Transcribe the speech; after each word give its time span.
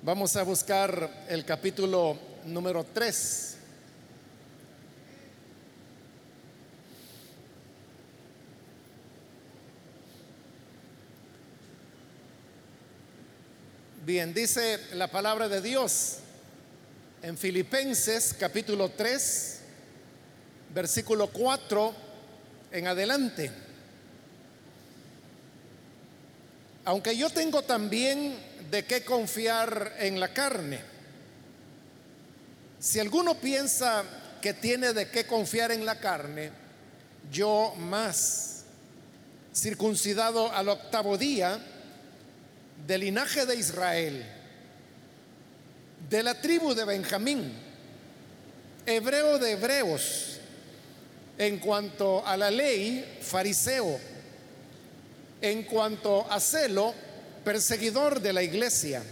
Vamos 0.00 0.36
a 0.36 0.44
buscar 0.44 1.26
el 1.28 1.44
capítulo 1.44 2.16
número 2.44 2.84
3. 2.84 3.56
Bien, 14.06 14.32
dice 14.32 14.78
la 14.94 15.08
palabra 15.08 15.48
de 15.48 15.60
Dios 15.60 16.18
en 17.20 17.36
Filipenses 17.36 18.36
capítulo 18.38 18.90
3, 18.90 19.60
versículo 20.74 21.26
4 21.26 21.94
en 22.70 22.86
adelante. 22.86 23.50
Aunque 26.84 27.16
yo 27.16 27.28
tengo 27.30 27.62
también 27.62 28.47
de 28.70 28.84
qué 28.84 29.04
confiar 29.04 29.94
en 29.98 30.20
la 30.20 30.32
carne. 30.32 30.80
Si 32.78 33.00
alguno 33.00 33.34
piensa 33.34 34.04
que 34.40 34.54
tiene 34.54 34.92
de 34.92 35.08
qué 35.08 35.26
confiar 35.26 35.72
en 35.72 35.84
la 35.84 35.98
carne, 35.98 36.50
yo 37.30 37.74
más, 37.76 38.64
circuncidado 39.54 40.52
al 40.52 40.68
octavo 40.68 41.18
día, 41.18 41.58
del 42.86 43.00
linaje 43.00 43.44
de 43.46 43.56
Israel, 43.56 44.24
de 46.08 46.22
la 46.22 46.40
tribu 46.40 46.74
de 46.74 46.84
Benjamín, 46.84 47.52
hebreo 48.86 49.38
de 49.38 49.52
hebreos, 49.52 50.38
en 51.36 51.58
cuanto 51.58 52.24
a 52.26 52.36
la 52.36 52.50
ley, 52.50 53.18
fariseo, 53.20 53.98
en 55.40 55.62
cuanto 55.64 56.30
a 56.30 56.40
celo, 56.40 56.94
perseguidor 57.44 58.20
de 58.20 58.32
la 58.32 58.42
iglesia. 58.42 59.02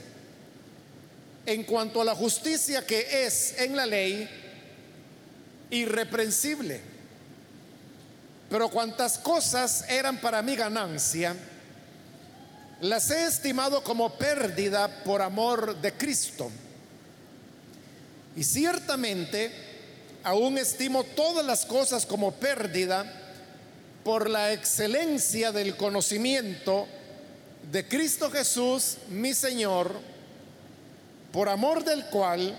En 1.45 1.63
cuanto 1.65 2.01
a 2.01 2.05
la 2.05 2.15
justicia 2.15 2.85
que 2.85 3.25
es 3.27 3.55
en 3.59 3.77
la 3.77 3.87
ley, 3.87 4.29
irreprensible. 5.71 6.81
Pero 8.51 8.69
cuantas 8.69 9.19
cosas 9.19 9.85
eran 9.89 10.21
para 10.21 10.43
mi 10.43 10.57
ganancia, 10.57 11.35
las 12.81 13.11
he 13.11 13.27
estimado 13.27 13.83
como 13.83 14.17
pérdida 14.19 15.03
por 15.05 15.23
amor 15.23 15.81
de 15.81 15.93
Cristo. 15.93 16.51
Y 18.37 18.45
ciertamente 18.45 19.51
aún 20.23 20.59
estimo 20.59 21.05
todas 21.05 21.45
las 21.45 21.65
cosas 21.65 22.05
como 22.05 22.33
pérdida 22.33 23.05
por 24.05 24.29
la 24.29 24.53
excelencia 24.53 25.53
del 25.53 25.77
conocimiento 25.77 26.87
de 27.71 27.87
Cristo 27.89 28.31
Jesús, 28.31 28.99
mi 29.09 29.35
Señor, 29.35 29.93
por 31.33 31.49
amor 31.49 31.85
del 31.85 32.07
cual 32.07 32.57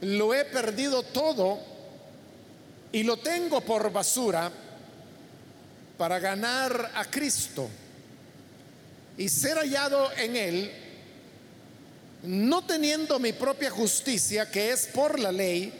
lo 0.00 0.34
he 0.34 0.44
perdido 0.44 1.02
todo 1.02 1.58
y 2.92 3.04
lo 3.04 3.18
tengo 3.18 3.60
por 3.60 3.92
basura 3.92 4.50
para 5.96 6.18
ganar 6.18 6.90
a 6.94 7.04
Cristo 7.04 7.68
y 9.16 9.28
ser 9.28 9.58
hallado 9.58 10.10
en 10.16 10.36
Él, 10.36 10.72
no 12.22 12.64
teniendo 12.66 13.18
mi 13.18 13.32
propia 13.32 13.70
justicia, 13.70 14.50
que 14.50 14.72
es 14.72 14.86
por 14.88 15.20
la 15.20 15.30
ley, 15.30 15.72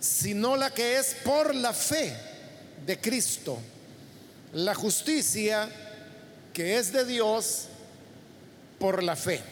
sino 0.00 0.56
la 0.56 0.70
que 0.70 0.98
es 0.98 1.16
por 1.24 1.54
la 1.54 1.72
fe 1.72 2.14
de 2.84 3.00
Cristo. 3.00 3.58
La 4.52 4.74
justicia 4.74 5.68
que 6.56 6.78
es 6.78 6.90
de 6.90 7.04
Dios 7.04 7.66
por 8.78 9.02
la 9.02 9.14
fe. 9.14 9.42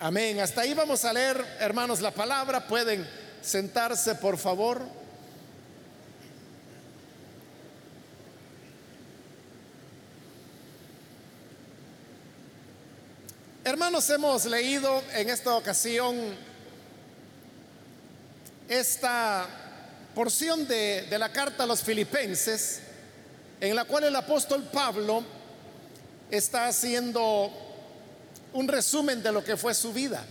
Amén. 0.00 0.40
Hasta 0.40 0.62
ahí 0.62 0.72
vamos 0.72 1.04
a 1.04 1.12
leer, 1.12 1.44
hermanos, 1.60 2.00
la 2.00 2.12
palabra. 2.12 2.66
Pueden 2.66 3.06
sentarse, 3.42 4.14
por 4.14 4.38
favor. 4.38 4.80
Hermanos, 13.64 14.08
hemos 14.08 14.46
leído 14.46 15.02
en 15.12 15.28
esta 15.28 15.56
ocasión 15.56 16.16
esta 18.66 19.46
porción 20.14 20.66
de, 20.66 21.02
de 21.02 21.18
la 21.18 21.30
carta 21.30 21.64
a 21.64 21.66
los 21.66 21.82
filipenses 21.82 22.80
en 23.60 23.74
la 23.74 23.84
cual 23.84 24.04
el 24.04 24.16
apóstol 24.16 24.62
Pablo 24.72 25.24
está 26.30 26.66
haciendo 26.66 27.50
un 28.52 28.68
resumen 28.68 29.22
de 29.22 29.32
lo 29.32 29.42
que 29.42 29.56
fue 29.56 29.74
su 29.74 29.92
vida. 29.92 30.24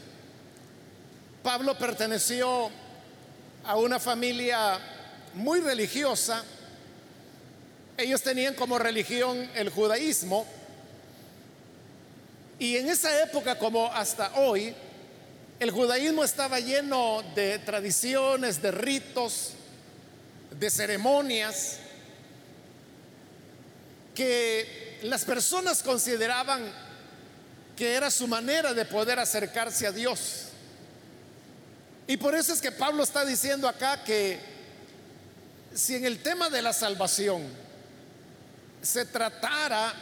Pablo 1.42 1.78
perteneció 1.78 2.70
a 3.64 3.78
una 3.78 4.00
familia 4.00 4.80
muy 5.34 5.60
religiosa. 5.60 6.44
Ellos 7.98 8.22
tenían 8.22 8.54
como 8.56 8.78
religión 8.78 9.50
el 9.56 9.70
judaísmo. 9.70 10.46
Y 12.60 12.78
en 12.78 12.90
esa 12.90 13.24
época, 13.24 13.58
como 13.58 13.92
hasta 13.92 14.34
hoy, 14.36 14.74
el 15.60 15.72
judaísmo 15.72 16.24
estaba 16.24 16.60
lleno 16.60 17.24
de 17.36 17.60
tradiciones, 17.60 18.62
de 18.62 18.72
ritos, 18.72 19.52
de 20.58 20.70
ceremonias 20.70 21.80
que 24.16 25.00
las 25.04 25.24
personas 25.24 25.84
consideraban 25.84 26.64
que 27.76 27.94
era 27.94 28.10
su 28.10 28.28
manera 28.28 28.74
de 28.74 28.86
poder 28.86 29.20
acercarse 29.20 29.86
a 29.86 29.92
Dios. 29.92 30.46
Y 32.08 32.18
por 32.18 32.34
eso 32.36 32.54
es 32.54 32.62
que 32.62 32.72
Pablo 32.72 33.04
está 33.04 33.26
diciendo 33.26 33.68
acá 33.68 34.04
que 34.04 34.40
si 35.74 35.96
en 35.96 36.06
el 36.06 36.20
tema 36.20 36.50
de 36.50 36.62
la 36.62 36.72
salvación 36.72 37.44
se 38.82 39.06
tratara 39.06 39.94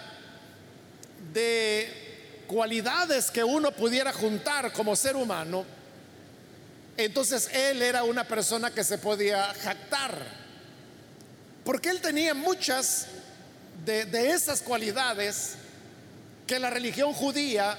de 1.33 2.43
cualidades 2.47 3.31
que 3.31 3.43
uno 3.43 3.71
pudiera 3.71 4.13
juntar 4.13 4.71
como 4.73 4.95
ser 4.95 5.15
humano, 5.15 5.65
entonces 6.97 7.49
él 7.51 7.81
era 7.81 8.03
una 8.03 8.27
persona 8.27 8.69
que 8.69 8.83
se 8.83 8.99
podía 8.99 9.51
jactar, 9.63 10.15
porque 11.63 11.89
él 11.89 12.01
tenía 12.01 12.33
muchas 12.33 13.07
de, 13.85 14.31
esas 14.31 14.61
cualidades 14.61 15.55
que 16.47 16.59
la 16.59 16.69
religión 16.69 17.13
judía 17.13 17.77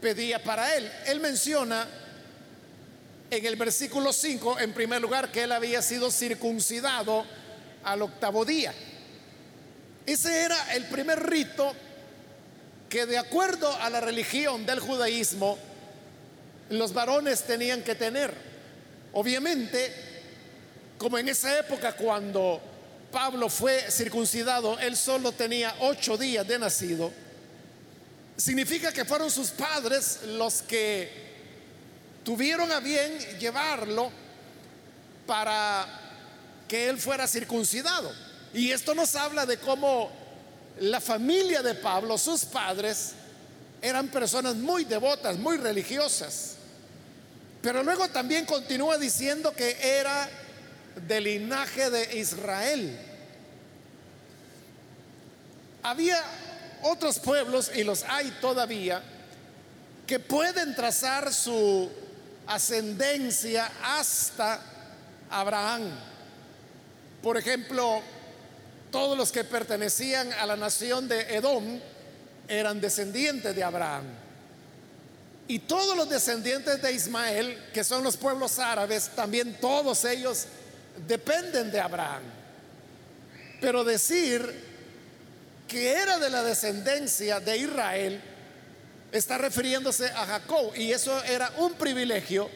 pedía 0.00 0.42
para 0.42 0.74
él. 0.76 0.90
Él 1.06 1.20
menciona 1.20 1.86
en 3.30 3.46
el 3.46 3.56
versículo 3.56 4.12
5, 4.12 4.58
en 4.60 4.72
primer 4.72 5.00
lugar, 5.00 5.30
que 5.30 5.44
él 5.44 5.52
había 5.52 5.82
sido 5.82 6.10
circuncidado 6.10 7.24
al 7.84 8.02
octavo 8.02 8.44
día. 8.44 8.74
Ese 10.06 10.42
era 10.42 10.74
el 10.74 10.84
primer 10.86 11.28
rito 11.28 11.72
que 12.88 13.06
de 13.06 13.18
acuerdo 13.18 13.72
a 13.80 13.88
la 13.90 14.00
religión 14.00 14.66
del 14.66 14.80
judaísmo, 14.80 15.56
los 16.70 16.92
varones 16.92 17.42
tenían 17.44 17.82
que 17.82 17.94
tener. 17.94 18.34
Obviamente, 19.12 19.92
como 20.98 21.18
en 21.18 21.28
esa 21.28 21.58
época 21.58 21.92
cuando 21.92 22.60
Pablo 23.10 23.48
fue 23.48 23.90
circuncidado, 23.90 24.78
él 24.78 24.96
solo 24.96 25.32
tenía 25.32 25.74
ocho 25.80 26.16
días 26.16 26.46
de 26.46 26.58
nacido, 26.58 27.12
significa 28.36 28.92
que 28.92 29.04
fueron 29.04 29.30
sus 29.30 29.50
padres 29.50 30.20
los 30.24 30.62
que 30.62 31.30
tuvieron 32.24 32.70
a 32.70 32.80
bien 32.80 33.18
llevarlo 33.38 34.10
para 35.26 35.86
que 36.68 36.88
él 36.88 36.98
fuera 36.98 37.26
circuncidado. 37.26 38.12
Y 38.54 38.70
esto 38.70 38.94
nos 38.94 39.14
habla 39.14 39.46
de 39.46 39.58
cómo 39.58 40.10
la 40.80 41.00
familia 41.00 41.62
de 41.62 41.74
Pablo, 41.74 42.16
sus 42.16 42.44
padres, 42.44 43.12
eran 43.82 44.08
personas 44.08 44.56
muy 44.56 44.84
devotas, 44.84 45.36
muy 45.36 45.56
religiosas. 45.56 46.54
Pero 47.62 47.82
luego 47.82 48.08
también 48.08 48.46
continúa 48.46 48.96
diciendo 48.98 49.52
que 49.52 49.76
era 49.82 50.28
del 51.06 51.24
linaje 51.24 51.90
de 51.90 52.18
Israel. 52.18 52.98
Había 55.82 56.22
otros 56.82 57.18
pueblos, 57.18 57.70
y 57.74 57.84
los 57.84 58.04
hay 58.04 58.30
todavía, 58.40 59.02
que 60.06 60.18
pueden 60.18 60.74
trazar 60.74 61.32
su 61.32 61.90
ascendencia 62.46 63.70
hasta 63.82 64.60
Abraham. 65.30 65.90
Por 67.22 67.36
ejemplo, 67.36 68.02
todos 68.90 69.16
los 69.16 69.30
que 69.30 69.44
pertenecían 69.44 70.32
a 70.32 70.46
la 70.46 70.56
nación 70.56 71.06
de 71.06 71.20
Edom 71.36 71.80
eran 72.48 72.80
descendientes 72.80 73.54
de 73.54 73.62
Abraham. 73.62 74.04
Y 75.46 75.60
todos 75.60 75.96
los 75.96 76.08
descendientes 76.08 76.80
de 76.80 76.92
Ismael, 76.92 77.70
que 77.72 77.84
son 77.84 78.02
los 78.02 78.16
pueblos 78.16 78.58
árabes, 78.58 79.10
también 79.14 79.56
todos 79.60 80.04
ellos 80.04 80.46
dependen 81.06 81.70
de 81.70 81.80
Abraham. 81.80 82.22
Pero 83.60 83.84
decir 83.84 84.70
que 85.68 85.92
era 85.92 86.18
de 86.18 86.30
la 86.30 86.42
descendencia 86.42 87.40
de 87.40 87.58
Israel 87.58 88.20
está 89.12 89.38
refiriéndose 89.38 90.06
a 90.06 90.26
Jacob 90.26 90.72
y 90.74 90.92
eso 90.92 91.22
era 91.24 91.52
un 91.58 91.74
privilegio 91.74 92.48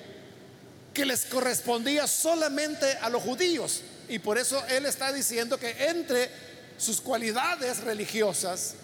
que 0.93 1.05
les 1.05 1.25
correspondía 1.27 2.07
solamente 2.07 2.87
a 3.01 3.09
los 3.11 3.23
judíos. 3.23 3.83
Y 4.09 4.19
por 4.19 4.39
eso 4.39 4.65
él 4.69 4.87
está 4.87 5.13
diciendo 5.13 5.59
que 5.59 5.89
entre 5.89 6.31
sus 6.77 7.01
cualidades 7.01 7.81
religiosas 7.81 8.75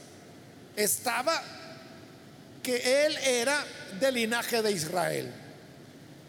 estaba 0.76 1.42
que 2.62 3.06
él 3.06 3.16
era 3.18 3.64
del 3.98 4.14
linaje 4.14 4.62
de 4.62 4.72
Israel. 4.72 5.32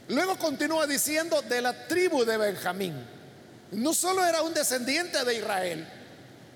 Luego 0.07 0.38
continúa 0.38 0.88
diciendo 0.88 1.42
de 1.42 1.62
la 1.62 1.88
tribu 1.88 2.25
de 2.25 2.38
Benjamín. 2.38 3.21
No 3.72 3.94
solo 3.94 4.26
era 4.26 4.42
un 4.42 4.54
descendiente 4.54 5.24
de 5.24 5.36
Israel, 5.36 5.88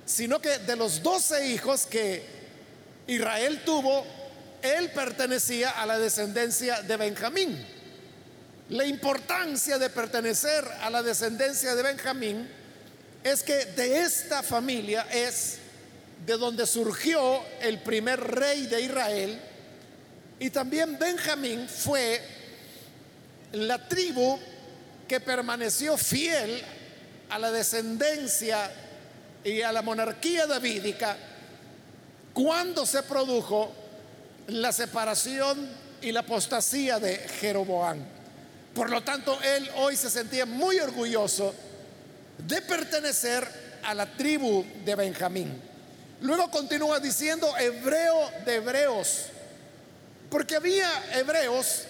sino 0.06 0.42
que 0.42 0.60
de 0.60 0.76
los 0.76 1.02
doce 1.02 1.48
hijos 1.48 1.86
que 1.86 2.24
Israel 3.08 3.62
tuvo, 3.66 4.06
él 4.62 4.90
pertenecía 4.92 5.72
a 5.72 5.86
la 5.86 5.98
descendencia 5.98 6.82
de 6.82 6.98
Benjamín. 6.98 7.66
La 8.70 8.86
importancia 8.86 9.78
de 9.78 9.90
pertenecer 9.90 10.66
a 10.82 10.90
la 10.90 11.04
descendencia 11.04 11.76
de 11.76 11.84
Benjamín 11.84 12.50
es 13.24 13.44
que 13.44 13.66
de 13.66 14.00
esta 14.00 14.44
familia 14.44 15.06
es 15.12 15.58
de 16.26 16.38
donde 16.38 16.66
surgió 16.66 17.42
el 17.62 17.80
primer 17.82 18.20
rey 18.20 18.66
de 18.66 18.82
Israel 18.82 19.40
y 20.40 20.50
también 20.50 20.98
Benjamín 21.00 21.68
fue 21.70 22.22
la 23.54 23.88
tribu 23.88 24.38
que 25.08 25.20
permaneció 25.20 25.98
fiel 25.98 26.64
a 27.30 27.39
la 27.39 27.51
descendencia 27.51 28.72
y 29.44 29.62
a 29.62 29.72
la 29.72 29.81
monarquía 29.81 30.48
davídica 30.48 31.18
cuando 32.33 32.86
se 32.86 33.04
produjo 33.04 33.72
la 34.48 34.72
separación 34.72 35.69
y 36.01 36.12
la 36.12 36.19
apostasía 36.22 37.00
de 37.00 37.18
Jeroboam. 37.18 38.00
Por 38.74 38.89
lo 38.89 39.01
tanto, 39.01 39.39
él 39.42 39.69
hoy 39.77 39.95
se 39.95 40.10
sentía 40.10 40.45
muy 40.45 40.80
orgulloso 40.80 41.54
de 42.38 42.62
pertenecer 42.62 43.48
a 43.83 43.94
la 43.94 44.06
tribu 44.06 44.66
de 44.83 44.95
Benjamín. 44.95 45.62
Luego 46.21 46.51
continúa 46.51 47.00
diciendo 47.00 47.56
hebreo 47.57 48.30
de 48.45 48.56
hebreos, 48.56 49.28
porque 50.30 50.56
había 50.56 50.89
hebreos 51.18 51.83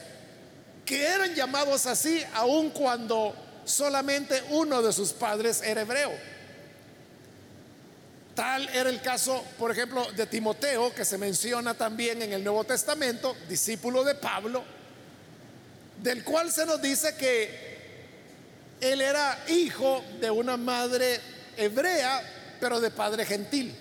que 0.86 1.04
eran 1.08 1.34
llamados 1.34 1.86
así 1.88 2.24
aun 2.34 2.70
cuando 2.70 3.34
solamente 3.66 4.42
uno 4.52 4.82
de 4.82 4.94
sus 4.94 5.12
padres 5.12 5.62
era 5.62 5.82
hebreo. 5.82 6.14
Tal 8.36 8.68
era 8.70 8.90
el 8.90 9.02
caso, 9.02 9.44
por 9.58 9.72
ejemplo, 9.72 10.12
de 10.12 10.28
Timoteo, 10.28 10.94
que 10.94 11.06
se 11.06 11.18
menciona 11.18 11.74
también 11.74 12.22
en 12.22 12.34
el 12.34 12.44
Nuevo 12.44 12.64
Testamento, 12.64 13.36
discípulo 13.48 14.04
de 14.04 14.16
Pablo, 14.16 14.64
del 16.02 16.24
cual 16.24 16.52
se 16.52 16.66
nos 16.66 16.82
dice 16.82 17.16
que 17.16 17.76
él 18.82 19.02
era 19.02 19.44
hijo 19.48 20.04
de 20.20 20.30
una 20.30 20.58
madre 20.58 21.20
hebrea, 21.58 22.22
pero 22.60 22.82
de 22.82 22.92
padre 22.92 23.26
gentil. 23.26 23.74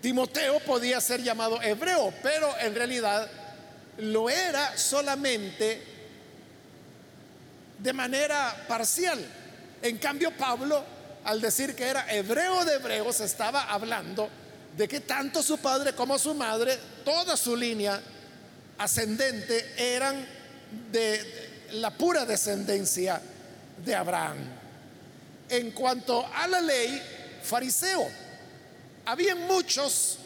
Timoteo 0.00 0.60
podía 0.60 1.00
ser 1.00 1.22
llamado 1.22 1.60
hebreo, 1.60 2.14
pero 2.22 2.54
en 2.60 2.74
realidad 2.74 3.28
lo 3.98 4.30
era 4.30 4.76
solamente 4.78 5.93
de 7.78 7.92
manera 7.92 8.64
parcial. 8.68 9.24
En 9.82 9.98
cambio, 9.98 10.30
Pablo 10.36 10.84
al 11.24 11.40
decir 11.40 11.74
que 11.74 11.84
era 11.84 12.12
hebreo 12.12 12.64
de 12.64 12.74
hebreos, 12.74 13.20
estaba 13.20 13.64
hablando 13.64 14.28
de 14.76 14.86
que 14.86 15.00
tanto 15.00 15.42
su 15.42 15.58
padre 15.58 15.94
como 15.94 16.18
su 16.18 16.34
madre, 16.34 16.78
toda 17.04 17.36
su 17.36 17.56
línea 17.56 18.00
ascendente, 18.78 19.74
eran 19.76 20.26
de 20.92 21.68
la 21.72 21.90
pura 21.90 22.26
descendencia 22.26 23.20
de 23.84 23.94
Abraham. 23.94 24.36
En 25.48 25.70
cuanto 25.70 26.26
a 26.26 26.46
la 26.46 26.60
ley, 26.60 27.00
fariseo, 27.42 28.06
había 29.06 29.34
muchos 29.34 30.18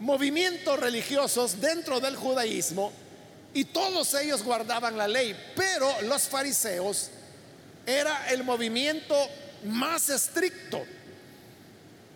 movimientos 0.00 0.78
religiosos 0.80 1.60
dentro 1.60 2.00
del 2.00 2.16
judaísmo 2.16 2.92
y 3.54 3.64
todos 3.66 4.14
ellos 4.14 4.42
guardaban 4.42 4.96
la 4.96 5.08
ley, 5.08 5.36
pero 5.54 6.02
los 6.02 6.22
fariseos 6.22 7.10
era 7.86 8.30
el 8.30 8.44
movimiento 8.44 9.14
más 9.64 10.08
estricto, 10.08 10.84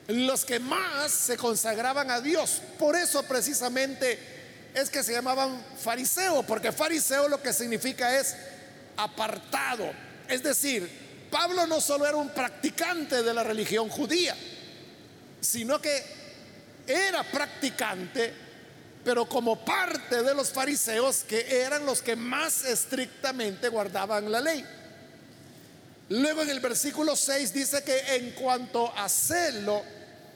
los 0.08 0.44
que 0.44 0.58
más 0.60 1.12
se 1.12 1.36
consagraban 1.36 2.10
a 2.10 2.20
Dios. 2.20 2.62
Por 2.78 2.96
eso 2.96 3.22
precisamente 3.24 4.18
es 4.74 4.90
que 4.90 5.02
se 5.02 5.12
llamaban 5.12 5.64
fariseo, 5.82 6.42
porque 6.42 6.72
fariseo 6.72 7.28
lo 7.28 7.42
que 7.42 7.52
significa 7.52 8.18
es 8.18 8.36
apartado. 8.96 9.90
Es 10.28 10.42
decir, 10.42 11.28
Pablo 11.30 11.66
no 11.66 11.80
solo 11.80 12.06
era 12.06 12.16
un 12.16 12.30
practicante 12.30 13.22
de 13.22 13.34
la 13.34 13.42
religión 13.42 13.88
judía, 13.88 14.36
sino 15.40 15.80
que 15.80 16.02
era 16.86 17.22
practicante, 17.24 18.32
pero 19.06 19.28
como 19.28 19.64
parte 19.64 20.20
de 20.20 20.34
los 20.34 20.50
fariseos 20.50 21.22
que 21.22 21.60
eran 21.60 21.86
los 21.86 22.02
que 22.02 22.16
más 22.16 22.64
estrictamente 22.64 23.68
guardaban 23.68 24.32
la 24.32 24.40
ley. 24.40 24.66
Luego 26.08 26.42
en 26.42 26.50
el 26.50 26.58
versículo 26.58 27.14
6 27.14 27.52
dice 27.52 27.84
que 27.84 28.16
en 28.16 28.32
cuanto 28.32 28.92
a 28.96 29.08
celo, 29.08 29.80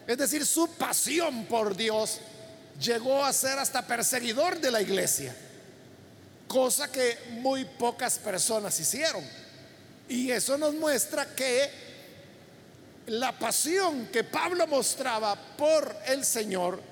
es 0.06 0.16
decir, 0.16 0.46
su 0.46 0.68
pasión 0.74 1.46
por 1.46 1.76
Dios, 1.76 2.20
llegó 2.80 3.24
a 3.24 3.32
ser 3.32 3.58
hasta 3.58 3.84
perseguidor 3.84 4.60
de 4.60 4.70
la 4.70 4.80
iglesia, 4.80 5.34
cosa 6.46 6.92
que 6.92 7.18
muy 7.40 7.64
pocas 7.64 8.20
personas 8.20 8.78
hicieron. 8.78 9.24
Y 10.08 10.30
eso 10.30 10.56
nos 10.56 10.74
muestra 10.74 11.26
que 11.34 11.70
la 13.08 13.36
pasión 13.36 14.06
que 14.12 14.22
Pablo 14.22 14.68
mostraba 14.68 15.34
por 15.56 15.96
el 16.06 16.24
Señor 16.24 16.89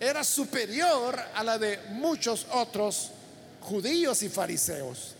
era 0.00 0.22
superior 0.22 1.18
a 1.34 1.42
la 1.42 1.58
de 1.58 1.78
muchos 1.90 2.46
otros 2.52 3.10
judíos 3.60 4.22
y 4.22 4.28
fariseos. 4.28 5.14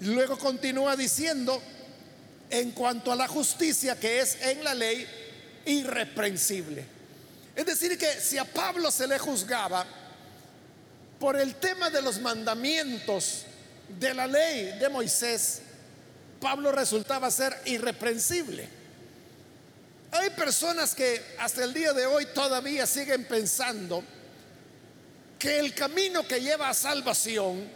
Luego 0.00 0.38
continúa 0.38 0.96
diciendo, 0.96 1.60
en 2.48 2.72
cuanto 2.72 3.12
a 3.12 3.16
la 3.16 3.28
justicia 3.28 3.98
que 3.98 4.20
es 4.20 4.36
en 4.42 4.64
la 4.64 4.74
ley 4.74 5.06
irreprensible. 5.66 6.84
Es 7.54 7.66
decir, 7.66 7.98
que 7.98 8.20
si 8.20 8.38
a 8.38 8.44
Pablo 8.44 8.90
se 8.90 9.06
le 9.06 9.18
juzgaba 9.18 9.86
por 11.18 11.38
el 11.38 11.56
tema 11.56 11.90
de 11.90 12.00
los 12.00 12.20
mandamientos 12.20 13.44
de 13.98 14.14
la 14.14 14.26
ley 14.26 14.78
de 14.78 14.88
Moisés, 14.88 15.60
Pablo 16.40 16.72
resultaba 16.72 17.30
ser 17.30 17.54
irreprensible. 17.66 18.79
Hay 20.12 20.30
personas 20.30 20.94
que 20.94 21.36
hasta 21.38 21.64
el 21.64 21.72
día 21.72 21.92
de 21.92 22.06
hoy 22.06 22.26
todavía 22.34 22.86
siguen 22.86 23.24
pensando 23.24 24.02
que 25.38 25.58
el 25.58 25.72
camino 25.74 26.26
que 26.26 26.40
lleva 26.40 26.68
a 26.68 26.74
salvación 26.74 27.68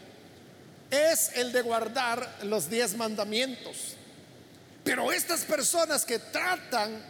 es 0.90 1.30
el 1.34 1.52
de 1.52 1.62
guardar 1.62 2.38
los 2.42 2.68
diez 2.68 2.96
mandamientos. 2.96 3.96
Pero 4.82 5.12
estas 5.12 5.42
personas 5.42 6.04
que 6.04 6.18
tratan 6.18 7.02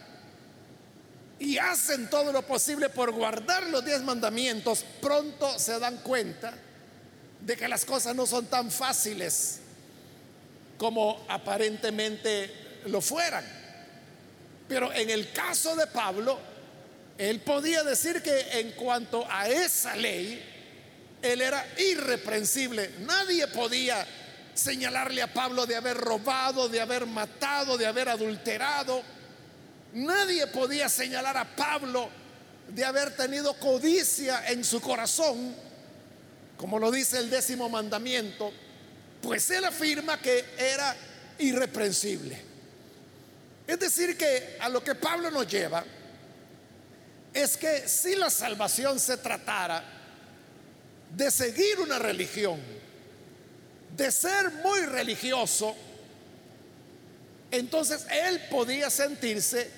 y 1.39 1.59
hacen 1.59 2.09
todo 2.09 2.31
lo 2.31 2.43
posible 2.43 2.89
por 2.89 3.11
guardar 3.11 3.65
los 3.65 3.85
diez 3.85 4.03
mandamientos, 4.03 4.85
pronto 5.01 5.59
se 5.59 5.79
dan 5.79 5.99
cuenta 5.99 6.55
de 7.41 7.57
que 7.57 7.67
las 7.67 7.85
cosas 7.85 8.15
no 8.15 8.27
son 8.27 8.47
tan 8.47 8.71
fáciles 8.71 9.59
como 10.79 11.25
aparentemente 11.29 12.83
lo 12.87 13.01
fueran. 13.01 13.64
Pero 14.69 14.93
en 14.93 15.11
el 15.11 15.33
caso 15.33 15.77
de 15.77 15.87
Pablo, 15.87 16.39
él 17.19 17.41
podía 17.41 17.83
decir 17.83 18.23
que 18.23 18.61
en 18.61 18.73
cuanto 18.73 19.27
a 19.31 19.49
esa 19.49 19.95
ley, 19.95 20.43
él 21.23 21.41
era 21.41 21.67
irreprensible. 21.79 22.91
Nadie 23.01 23.47
podía 23.49 24.07
señalarle 24.55 25.23
a 25.23 25.33
Pablo 25.33 25.67
de 25.67 25.77
haber 25.77 25.97
robado, 25.97 26.69
de 26.69 26.81
haber 26.81 27.07
matado, 27.07 27.77
de 27.77 27.87
haber 27.87 28.09
adulterado. 28.09 29.03
Nadie 29.93 30.47
podía 30.49 30.89
señalar 30.89 31.37
a 31.37 31.45
Pablo 31.57 32.09
de 32.69 32.85
haber 32.85 33.15
tenido 33.17 33.55
codicia 33.55 34.47
en 34.49 34.65
su 34.65 34.81
corazón, 34.81 35.55
como 36.57 36.79
lo 36.79 36.91
dice 36.91 37.19
el 37.19 37.31
décimo 37.31 37.69
mandamiento, 37.69 38.53
pues 39.21 39.51
él 39.51 39.65
afirma 39.65 40.21
que 40.21 40.45
era 40.59 40.97
irreprensible. 41.39 42.54
Es 43.67 43.79
decir, 43.79 44.17
que 44.17 44.59
a 44.61 44.69
lo 44.69 44.85
que 44.85 44.95
Pablo 44.95 45.31
nos 45.31 45.47
lleva 45.47 45.85
es 47.33 47.57
que 47.57 47.89
si 47.89 48.15
la 48.15 48.31
salvación 48.31 49.01
se 49.01 49.17
tratara 49.17 49.83
de 51.11 51.31
seguir 51.31 51.81
una 51.81 51.99
religión, 51.99 52.61
de 53.97 54.11
ser 54.11 54.51
muy 54.63 54.81
religioso, 54.81 55.75
entonces 57.51 58.07
él 58.11 58.41
podía 58.51 58.91
sentirse 58.91 59.71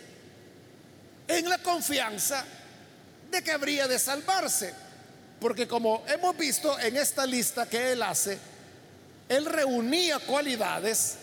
en 1.28 1.48
la 1.48 1.58
confianza 1.58 2.44
de 3.30 3.42
que 3.42 3.52
habría 3.52 3.86
de 3.86 3.98
salvarse. 3.98 4.74
Porque 5.40 5.68
como 5.68 6.04
hemos 6.08 6.36
visto 6.36 6.78
en 6.80 6.96
esta 6.96 7.26
lista 7.26 7.68
que 7.68 7.92
él 7.92 8.02
hace, 8.02 8.38
él 9.28 9.44
reunía 9.44 10.18
cualidades 10.18 11.16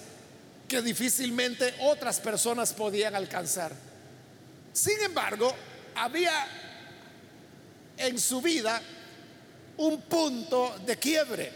que 0.74 0.82
difícilmente 0.82 1.76
otras 1.82 2.20
personas 2.20 2.74
podían 2.74 3.14
alcanzar. 3.14 3.72
Sin 4.72 5.00
embargo, 5.02 5.54
había 5.94 6.34
en 7.96 8.18
su 8.18 8.42
vida 8.42 8.82
un 9.78 10.02
punto 10.02 10.76
de 10.84 10.98
quiebre. 10.98 11.52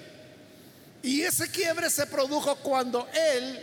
Y 1.02 1.24
ese 1.24 1.50
quiebre 1.50 1.90
se 1.90 2.06
produjo 2.06 2.58
cuando 2.58 3.08
él 3.12 3.60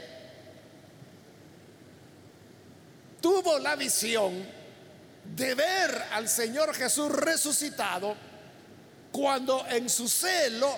tuvo 3.20 3.60
la 3.60 3.76
visión 3.76 4.44
de 5.36 5.54
ver 5.54 6.04
al 6.10 6.28
Señor 6.28 6.74
Jesús 6.74 7.12
resucitado 7.12 8.16
cuando 9.12 9.64
en 9.68 9.88
su 9.88 10.08
celo, 10.08 10.76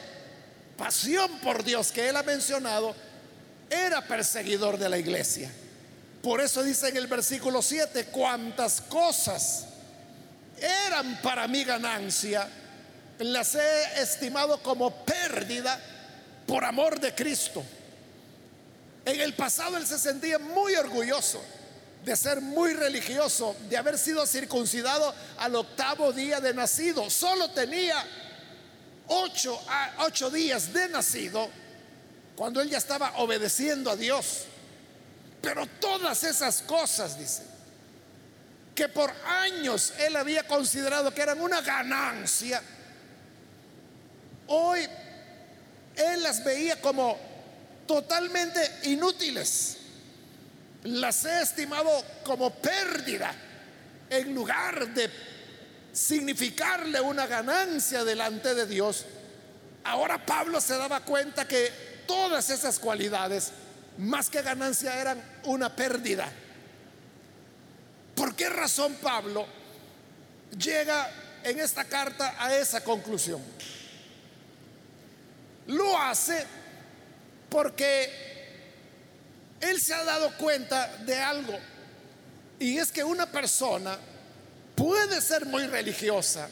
pasión 0.77 1.39
por 1.39 1.65
Dios 1.65 1.91
que 1.93 2.11
él 2.11 2.17
ha 2.17 2.23
mencionado, 2.23 2.95
era 3.71 4.07
perseguidor 4.07 4.79
de 4.79 4.89
la 4.89 4.99
iglesia. 4.99 5.51
Por 6.23 6.41
eso 6.41 6.63
dice 6.63 6.89
en 6.89 6.97
el 6.97 7.07
versículo 7.07 7.63
7, 7.63 8.07
cuantas 8.07 8.81
cosas 8.81 9.67
eran 10.59 11.21
para 11.23 11.47
mi 11.47 11.65
ganancia, 11.65 12.49
las 13.19 13.55
he 13.55 14.03
estimado 14.03 14.63
como 14.63 15.05
pérdida 15.05 15.81
por 16.47 16.65
amor 16.65 16.99
de 16.99 17.15
Cristo. 17.15 17.63
En 19.05 19.21
el 19.21 19.35
pasado 19.35 19.77
él 19.77 19.87
se 19.87 19.99
sentía 19.99 20.39
muy 20.39 20.75
orgulloso 20.75 21.41
de 22.05 22.15
ser 22.15 22.41
muy 22.41 22.73
religioso, 22.73 23.57
de 23.69 23.77
haber 23.77 23.99
sido 23.99 24.27
circuncidado 24.27 25.13
al 25.39 25.57
octavo 25.57 26.13
día 26.13 26.41
de 26.41 26.55
nacido. 26.55 27.11
Solo 27.11 27.51
tenía 27.51 28.05
ocho, 29.09 29.61
ocho 29.99 30.31
días 30.31 30.73
de 30.73 30.89
nacido 30.89 31.51
cuando 32.37 32.61
él 32.61 32.69
ya 32.69 32.79
estaba 32.79 33.15
obedeciendo 33.17 33.91
a 33.91 33.97
Dios. 33.97 34.45
Pero 35.41 35.67
todas 35.81 36.23
esas 36.23 36.63
cosas, 36.63 37.19
dice, 37.19 37.43
que 38.75 38.89
por 38.89 39.11
años 39.27 39.95
él 39.99 40.15
había 40.17 40.47
considerado 40.47 41.13
que 41.15 41.23
eran 41.23 41.41
una 41.41 41.63
ganancia, 41.63 42.63
hoy 44.49 44.87
él 45.97 46.23
las 46.23 46.45
veía 46.45 46.81
como 46.81 47.19
totalmente 47.87 48.61
inútiles. 48.85 49.79
Las 50.85 51.25
he 51.25 51.43
estimado 51.43 51.91
como 52.23 52.51
pérdida 52.51 53.35
en 54.11 54.35
lugar 54.35 54.87
de 54.89 55.11
significarle 55.93 57.01
una 57.01 57.27
ganancia 57.27 58.05
delante 58.05 58.55
de 58.55 58.67
Dios. 58.67 59.07
Ahora 59.85 60.25
Pablo 60.25 60.61
se 60.61 60.77
daba 60.77 61.01
cuenta 61.01 61.49
que 61.49 61.96
todas 62.07 62.51
esas 62.51 62.79
cualidades, 62.79 63.53
más 63.99 64.31
que 64.31 64.43
ganancia, 64.43 65.01
eran 65.01 65.23
una 65.45 65.75
pérdida. 65.75 66.31
¿Por 68.15 68.35
qué 68.35 68.49
razón 68.49 68.95
Pablo 69.03 69.47
llega 70.59 71.11
en 71.43 71.61
esta 71.61 71.85
carta 71.85 72.35
a 72.39 72.55
esa 72.55 72.83
conclusión? 72.83 73.43
Lo 75.67 75.99
hace 75.99 76.47
porque 77.49 78.27
él 79.61 79.81
se 79.81 79.95
ha 79.95 80.05
dado 80.05 80.37
cuenta 80.37 80.97
de 80.99 81.19
algo. 81.19 81.59
Y 82.59 82.79
es 82.79 82.91
que 82.91 83.05
una 83.05 83.27
persona 83.27 83.99
puede 84.75 85.21
ser 85.21 85.45
muy 85.47 85.67
religiosa, 85.67 86.49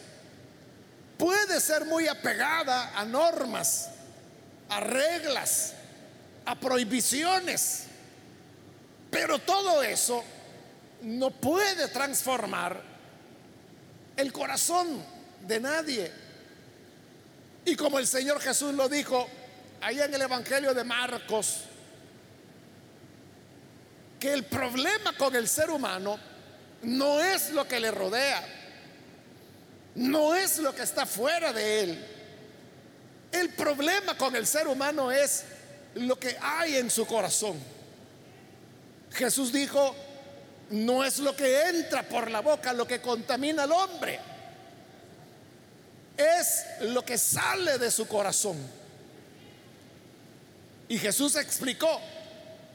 puede 1.16 1.61
ser 1.61 1.84
muy 1.87 2.08
apegada 2.08 2.99
a 2.99 3.04
normas, 3.04 3.88
a 4.68 4.80
reglas, 4.80 5.75
a 6.44 6.54
prohibiciones, 6.54 7.85
pero 9.11 9.38
todo 9.38 9.83
eso 9.83 10.25
no 11.02 11.30
puede 11.30 11.88
transformar 11.88 12.83
el 14.16 14.33
corazón 14.33 15.04
de 15.42 15.61
nadie. 15.61 16.12
Y 17.64 17.76
como 17.76 17.99
el 17.99 18.06
Señor 18.06 18.40
Jesús 18.40 18.75
lo 18.75 18.88
dijo 18.88 19.28
allá 19.80 20.06
en 20.06 20.14
el 20.14 20.23
Evangelio 20.23 20.75
de 20.75 20.85
Marcos, 20.85 21.64
que 24.18 24.33
el 24.33 24.44
problema 24.44 25.14
con 25.16 25.37
el 25.37 25.49
ser 25.49 25.71
humano 25.71 26.18
no 26.83 27.21
es 27.21 27.50
lo 27.50 27.66
que 27.68 27.80
le 27.80 27.90
rodea, 27.90 28.42
no 29.97 30.35
es 30.35 30.59
lo 30.59 30.75
que 30.75 30.83
está 30.83 31.06
fuera 31.06 31.52
de 31.52 31.80
él. 31.80 32.13
El 33.34 33.48
problema 33.48 34.16
con 34.16 34.36
el 34.36 34.46
ser 34.46 34.68
humano 34.68 35.10
es 35.10 35.42
lo 35.96 36.16
que 36.16 36.36
hay 36.40 36.76
en 36.76 36.88
su 36.88 37.04
corazón. 37.04 37.58
Jesús 39.10 39.52
dijo, 39.52 39.92
no 40.70 41.04
es 41.04 41.18
lo 41.18 41.34
que 41.34 41.68
entra 41.68 42.04
por 42.04 42.30
la 42.30 42.40
boca 42.40 42.72
lo 42.72 42.86
que 42.86 43.00
contamina 43.00 43.64
al 43.64 43.72
hombre, 43.72 44.20
es 46.16 46.64
lo 46.82 47.04
que 47.04 47.18
sale 47.18 47.76
de 47.76 47.90
su 47.90 48.06
corazón. 48.06 48.56
Y 50.86 50.96
Jesús 50.96 51.34
explicó, 51.34 52.00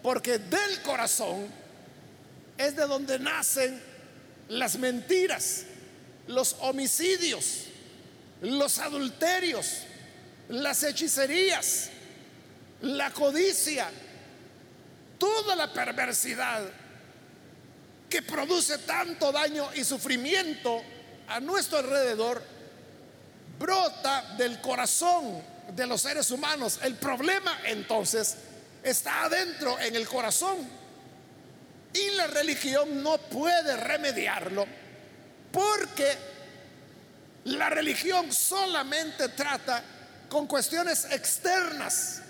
porque 0.03 0.39
del 0.39 0.81
corazón 0.81 1.47
es 2.57 2.75
de 2.75 2.85
donde 2.85 3.17
nacen 3.17 3.81
las 4.49 4.77
mentiras, 4.77 5.63
los 6.27 6.57
homicidios, 6.59 7.63
los 8.41 8.77
adulterios, 8.79 9.85
las 10.49 10.83
hechicerías, 10.83 11.89
la 12.81 13.11
codicia, 13.11 13.89
toda 15.17 15.55
la 15.55 15.71
perversidad 15.71 16.63
que 18.09 18.21
produce 18.23 18.79
tanto 18.79 19.31
daño 19.31 19.69
y 19.75 19.83
sufrimiento 19.83 20.81
a 21.27 21.39
nuestro 21.39 21.77
alrededor, 21.77 22.41
brota 23.59 24.35
del 24.37 24.59
corazón 24.61 25.43
de 25.75 25.85
los 25.85 26.01
seres 26.01 26.31
humanos. 26.31 26.79
El 26.81 26.95
problema 26.95 27.59
entonces 27.65 28.35
está 28.81 29.25
adentro 29.25 29.79
en 29.79 29.95
el 29.95 30.07
corazón. 30.07 30.57
Y 31.93 32.11
la 32.11 32.27
religión 32.27 33.03
no 33.03 33.17
puede 33.17 33.75
remediarlo 33.75 34.65
porque 35.51 36.07
la 37.45 37.69
religión 37.69 38.31
solamente 38.31 39.29
trata 39.29 39.83
con 40.29 40.47
cuestiones 40.47 41.05
externas. 41.11 42.21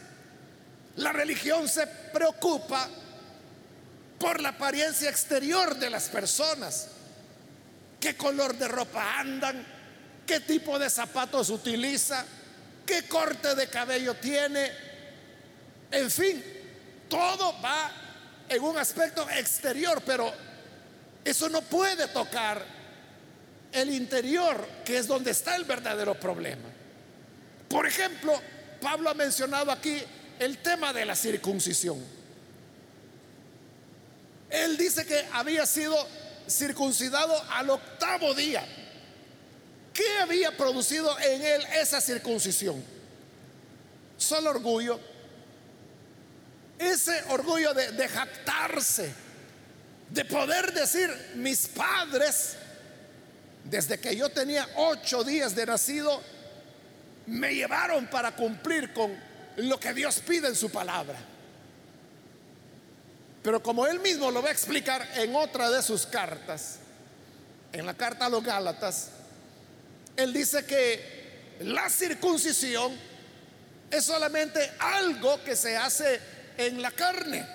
La 0.96 1.12
religión 1.12 1.68
se 1.68 1.86
preocupa 1.88 2.89
por 4.18 4.41
la 4.41 4.50
apariencia 4.50 5.10
exterior 5.10 5.75
de 5.75 5.89
las 5.89 6.10
personas. 6.10 6.88
¿Qué 8.00 8.15
color 8.15 8.56
de 8.58 8.68
ropa 8.68 9.20
andan? 9.20 9.65
¿Qué 10.25 10.39
tipo 10.41 10.79
de 10.79 10.89
zapatos 10.89 11.50
utiliza? 11.50 12.25
¿Qué 12.86 13.08
corte 13.08 13.56
de 13.56 13.68
cabello 13.68 14.15
tiene? 14.15 14.72
En 15.91 16.10
fin, 16.10 16.44
todo 17.08 17.60
va 17.62 17.91
en 18.48 18.63
un 18.63 18.77
aspecto 18.77 19.29
exterior, 19.29 20.01
pero 20.06 20.32
eso 21.24 21.50
no 21.50 21.62
puede 21.62 22.08
tocar 22.08 22.63
el 23.72 23.91
interior, 23.91 24.68
que 24.84 24.98
es 24.98 25.08
donde 25.08 25.32
está 25.32 25.56
el 25.56 25.63
verdadero 25.63 26.15
problema. 26.15 26.78
Por 27.70 27.86
ejemplo, 27.86 28.42
Pablo 28.82 29.10
ha 29.10 29.14
mencionado 29.14 29.72
aquí 29.72 30.02
el 30.40 30.58
tema 30.58 30.92
de 30.92 31.06
la 31.06 31.16
circuncisión. 31.16 32.04
Él 34.50 34.76
dice 34.78 35.06
que 35.06 35.26
había 35.32 35.66
sido 35.66 35.96
circuncidado 36.50 37.40
al 37.52 37.70
octavo 37.70 38.34
día. 38.34 38.66
¿Qué 39.94 40.20
había 40.20 40.56
producido 40.58 41.18
en 41.20 41.42
él 41.44 41.64
esa 41.80 42.02
circuncisión? 42.02 42.84
Solo 44.18 44.50
orgullo. 44.50 45.00
Ese 46.80 47.24
orgullo 47.30 47.74
de, 47.74 47.92
de 47.92 48.08
jactarse, 48.08 49.14
de 50.10 50.26
poder 50.26 50.74
decir, 50.74 51.10
mis 51.36 51.68
padres, 51.68 52.56
desde 53.66 54.00
que 54.00 54.16
yo 54.16 54.30
tenía 54.30 54.68
ocho 54.78 55.24
días 55.24 55.54
de 55.54 55.66
nacido, 55.66 56.24
me 57.29 57.53
llevaron 57.53 58.07
para 58.07 58.36
cumplir 58.36 58.91
con 58.91 59.15
lo 59.57 59.79
que 59.79 59.93
Dios 59.93 60.21
pide 60.25 60.48
en 60.48 60.55
su 60.55 60.71
palabra. 60.71 61.17
Pero 63.43 63.62
como 63.62 63.86
él 63.86 64.00
mismo 64.00 64.31
lo 64.31 64.41
va 64.41 64.50
a 64.50 64.51
explicar 64.51 65.07
en 65.15 65.36
otra 65.36 65.69
de 65.69 65.81
sus 65.81 66.05
cartas, 66.05 66.79
en 67.71 67.86
la 67.86 67.93
carta 67.93 68.25
a 68.25 68.29
los 68.29 68.43
Gálatas, 68.43 69.12
él 70.17 70.33
dice 70.33 70.65
que 70.65 71.57
la 71.62 71.89
circuncisión 71.89 72.93
es 73.91 74.03
solamente 74.05 74.71
algo 74.79 75.43
que 75.43 75.55
se 75.55 75.77
hace 75.77 76.19
en 76.57 76.81
la 76.81 76.91
carne. 76.91 77.45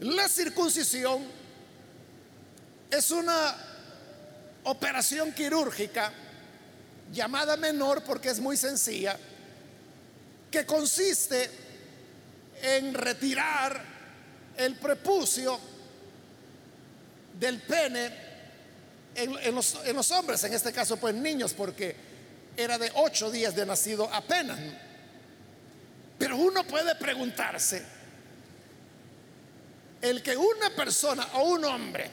La 0.00 0.28
circuncisión 0.28 1.24
es 2.90 3.10
una 3.10 3.56
operación 4.64 5.32
quirúrgica 5.32 6.12
llamada 7.12 7.56
menor 7.56 8.02
porque 8.02 8.30
es 8.30 8.40
muy 8.40 8.56
sencilla, 8.56 9.18
que 10.50 10.66
consiste 10.66 11.50
en 12.62 12.94
retirar 12.94 13.82
el 14.56 14.76
prepucio 14.76 15.58
del 17.38 17.60
pene 17.62 18.32
en, 19.14 19.54
los, 19.54 19.78
los, 19.92 20.10
hombres, 20.10 20.42
en 20.44 20.54
este 20.54 20.72
caso 20.72 20.96
pues 20.96 21.14
niños, 21.14 21.52
porque 21.52 21.94
era 22.56 22.78
de 22.78 22.90
ocho 22.94 23.30
días 23.30 23.54
de 23.54 23.66
nacido 23.66 24.08
apenas. 24.12 24.58
Pero 26.18 26.36
uno 26.36 26.64
puede 26.64 26.94
preguntarse, 26.94 27.82
el 30.00 30.22
que 30.22 30.36
una 30.36 30.70
persona 30.70 31.26
o 31.34 31.44
un 31.44 31.64
hombre 31.64 32.10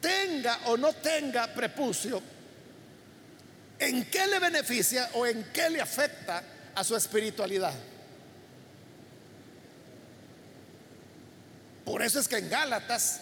tenga 0.00 0.60
o 0.66 0.76
no 0.76 0.92
tenga 0.94 1.52
prepucio, 1.52 2.22
¿en 3.78 4.04
qué 4.10 4.26
le 4.26 4.38
beneficia 4.38 5.10
o 5.14 5.26
en 5.26 5.44
qué 5.52 5.70
le 5.70 5.80
afecta 5.80 6.42
a 6.74 6.84
su 6.84 6.96
espiritualidad? 6.96 7.74
Por 11.84 12.02
eso 12.02 12.20
es 12.20 12.28
que 12.28 12.36
en 12.36 12.50
Gálatas, 12.50 13.20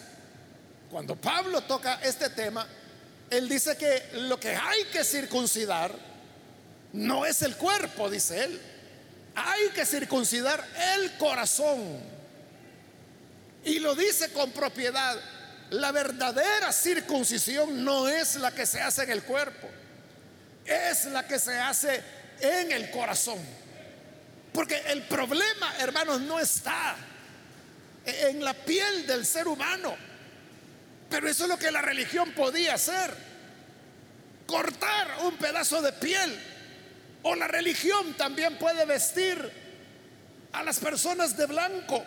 cuando 0.91 1.15
Pablo 1.15 1.61
toca 1.61 1.99
este 2.03 2.29
tema, 2.29 2.67
él 3.29 3.47
dice 3.47 3.77
que 3.77 4.09
lo 4.13 4.39
que 4.39 4.55
hay 4.55 4.83
que 4.91 5.03
circuncidar 5.03 5.93
no 6.93 7.25
es 7.25 7.41
el 7.41 7.55
cuerpo, 7.55 8.09
dice 8.09 8.43
él. 8.43 8.61
Hay 9.35 9.69
que 9.69 9.85
circuncidar 9.85 10.65
el 10.95 11.17
corazón. 11.17 11.99
Y 13.63 13.79
lo 13.79 13.95
dice 13.95 14.31
con 14.31 14.51
propiedad. 14.51 15.17
La 15.69 15.91
verdadera 15.91 16.71
circuncisión 16.71 17.83
no 17.83 18.07
es 18.07 18.35
la 18.37 18.51
que 18.51 18.65
se 18.65 18.81
hace 18.81 19.03
en 19.03 19.11
el 19.11 19.23
cuerpo, 19.23 19.69
es 20.67 21.05
la 21.05 21.25
que 21.25 21.39
se 21.39 21.57
hace 21.57 22.03
en 22.39 22.71
el 22.71 22.91
corazón. 22.91 23.39
Porque 24.53 24.75
el 24.87 25.03
problema, 25.03 25.75
hermanos, 25.79 26.21
no 26.21 26.39
está 26.39 26.95
en 28.05 28.43
la 28.43 28.53
piel 28.53 29.05
del 29.07 29.25
ser 29.25 29.47
humano. 29.47 29.95
Pero 31.09 31.29
eso 31.29 31.43
es 31.43 31.49
lo 31.49 31.57
que 31.57 31.71
la 31.71 31.81
religión 31.81 32.31
podía 32.31 32.73
hacer. 32.73 33.13
Cortar 34.45 35.19
un 35.23 35.37
pedazo 35.37 35.81
de 35.81 35.93
piel. 35.93 36.39
O 37.23 37.35
la 37.35 37.47
religión 37.47 38.13
también 38.13 38.57
puede 38.57 38.85
vestir 38.85 39.51
a 40.53 40.63
las 40.63 40.79
personas 40.79 41.37
de 41.37 41.45
blanco. 41.45 42.03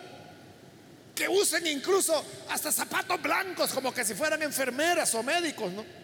Que 1.15 1.27
usen 1.27 1.67
incluso 1.67 2.25
hasta 2.49 2.71
zapatos 2.71 3.21
blancos 3.21 3.71
como 3.71 3.93
que 3.93 4.03
si 4.03 4.13
fueran 4.13 4.41
enfermeras 4.41 5.13
o 5.15 5.23
médicos, 5.23 5.71
¿no? 5.71 6.00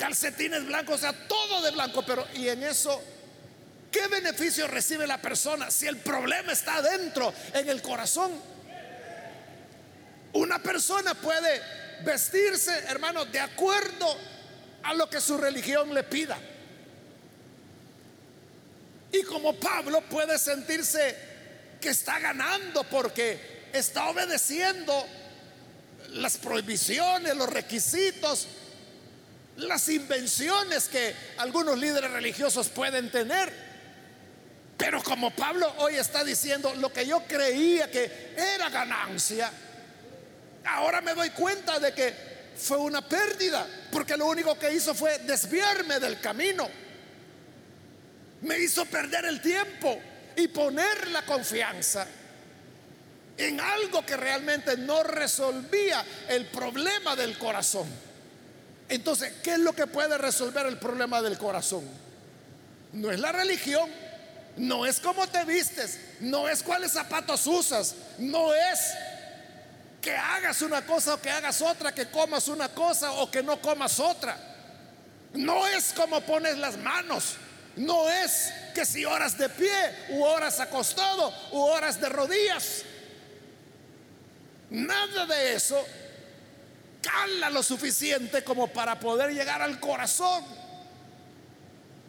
Calcetines 0.00 0.64
blancos, 0.64 0.94
o 0.94 0.98
sea, 0.98 1.12
todo 1.12 1.60
de 1.60 1.72
blanco. 1.72 2.02
Pero 2.06 2.26
¿y 2.34 2.48
en 2.48 2.62
eso 2.62 3.02
qué 3.92 4.08
beneficio 4.08 4.66
recibe 4.66 5.06
la 5.06 5.20
persona 5.20 5.70
si 5.70 5.86
el 5.86 5.98
problema 5.98 6.52
está 6.52 6.76
adentro, 6.76 7.34
en 7.52 7.68
el 7.68 7.82
corazón? 7.82 8.32
Una 10.32 10.58
persona 10.58 11.12
puede 11.12 11.60
vestirse, 12.02 12.72
hermano, 12.88 13.26
de 13.26 13.40
acuerdo 13.40 14.16
a 14.84 14.94
lo 14.94 15.10
que 15.10 15.20
su 15.20 15.36
religión 15.36 15.92
le 15.92 16.02
pida. 16.04 16.38
Y 19.12 19.22
como 19.24 19.54
Pablo 19.56 20.00
puede 20.08 20.38
sentirse 20.38 21.14
que 21.78 21.90
está 21.90 22.18
ganando 22.20 22.84
porque 22.84 23.68
está 23.70 24.08
obedeciendo 24.08 25.06
las 26.12 26.38
prohibiciones, 26.38 27.36
los 27.36 27.50
requisitos, 27.50 28.46
las 29.56 29.88
invenciones 29.88 30.88
que 30.88 31.14
algunos 31.38 31.78
líderes 31.78 32.10
religiosos 32.10 32.68
pueden 32.68 33.10
tener. 33.10 33.52
Pero 34.76 35.02
como 35.02 35.30
Pablo 35.30 35.72
hoy 35.78 35.96
está 35.96 36.24
diciendo, 36.24 36.74
lo 36.76 36.92
que 36.92 37.06
yo 37.06 37.22
creía 37.26 37.90
que 37.90 38.34
era 38.36 38.70
ganancia, 38.70 39.52
Ahora 40.64 41.00
me 41.00 41.14
doy 41.14 41.30
cuenta 41.30 41.78
de 41.78 41.92
que 41.92 42.14
fue 42.56 42.76
una 42.76 43.06
pérdida, 43.06 43.66
porque 43.90 44.16
lo 44.16 44.26
único 44.26 44.58
que 44.58 44.72
hizo 44.72 44.94
fue 44.94 45.18
desviarme 45.20 45.98
del 45.98 46.20
camino. 46.20 46.68
Me 48.42 48.58
hizo 48.58 48.84
perder 48.86 49.24
el 49.26 49.40
tiempo 49.40 50.00
y 50.36 50.48
poner 50.48 51.08
la 51.08 51.24
confianza 51.24 52.06
en 53.36 53.60
algo 53.60 54.04
que 54.04 54.16
realmente 54.16 54.76
no 54.76 55.02
resolvía 55.02 56.04
el 56.28 56.46
problema 56.46 57.16
del 57.16 57.38
corazón. 57.38 57.88
Entonces, 58.90 59.32
¿qué 59.44 59.52
es 59.52 59.60
lo 59.60 59.72
que 59.72 59.86
puede 59.86 60.18
resolver 60.18 60.66
el 60.66 60.76
problema 60.76 61.22
del 61.22 61.38
corazón? 61.38 61.84
No 62.92 63.12
es 63.12 63.20
la 63.20 63.30
religión, 63.30 63.88
no 64.56 64.84
es 64.84 64.98
cómo 64.98 65.28
te 65.28 65.44
vistes, 65.44 65.98
no 66.18 66.48
es 66.48 66.60
cuáles 66.64 66.90
zapatos 66.90 67.46
usas, 67.46 67.94
no 68.18 68.52
es 68.52 68.80
que 70.02 70.16
hagas 70.16 70.60
una 70.62 70.84
cosa 70.84 71.14
o 71.14 71.20
que 71.20 71.30
hagas 71.30 71.62
otra, 71.62 71.94
que 71.94 72.10
comas 72.10 72.48
una 72.48 72.68
cosa 72.68 73.12
o 73.12 73.30
que 73.30 73.44
no 73.44 73.62
comas 73.62 74.00
otra. 74.00 74.36
No 75.34 75.68
es 75.68 75.92
como 75.92 76.20
pones 76.22 76.58
las 76.58 76.76
manos. 76.76 77.36
No 77.76 78.10
es 78.10 78.52
que 78.74 78.84
si 78.84 79.04
oras 79.04 79.38
de 79.38 79.48
pie 79.48 79.70
u 80.08 80.24
oras 80.24 80.58
acostado 80.58 81.32
u 81.52 81.60
oras 81.60 82.00
de 82.00 82.08
rodillas. 82.08 82.82
Nada 84.70 85.26
de 85.26 85.54
eso 85.54 85.80
cala 87.02 87.50
lo 87.50 87.62
suficiente 87.62 88.44
como 88.44 88.68
para 88.68 88.98
poder 88.98 89.32
llegar 89.32 89.62
al 89.62 89.80
corazón. 89.80 90.44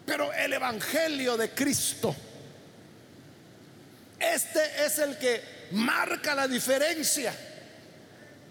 Pero 0.06 0.34
el 0.34 0.54
Evangelio 0.54 1.38
de 1.38 1.52
Cristo, 1.52 2.16
este 4.20 4.86
es 4.86 5.00
el 5.00 5.18
que 5.18 5.70
marca 5.72 6.36
la 6.36 6.48
diferencia 6.48 7.34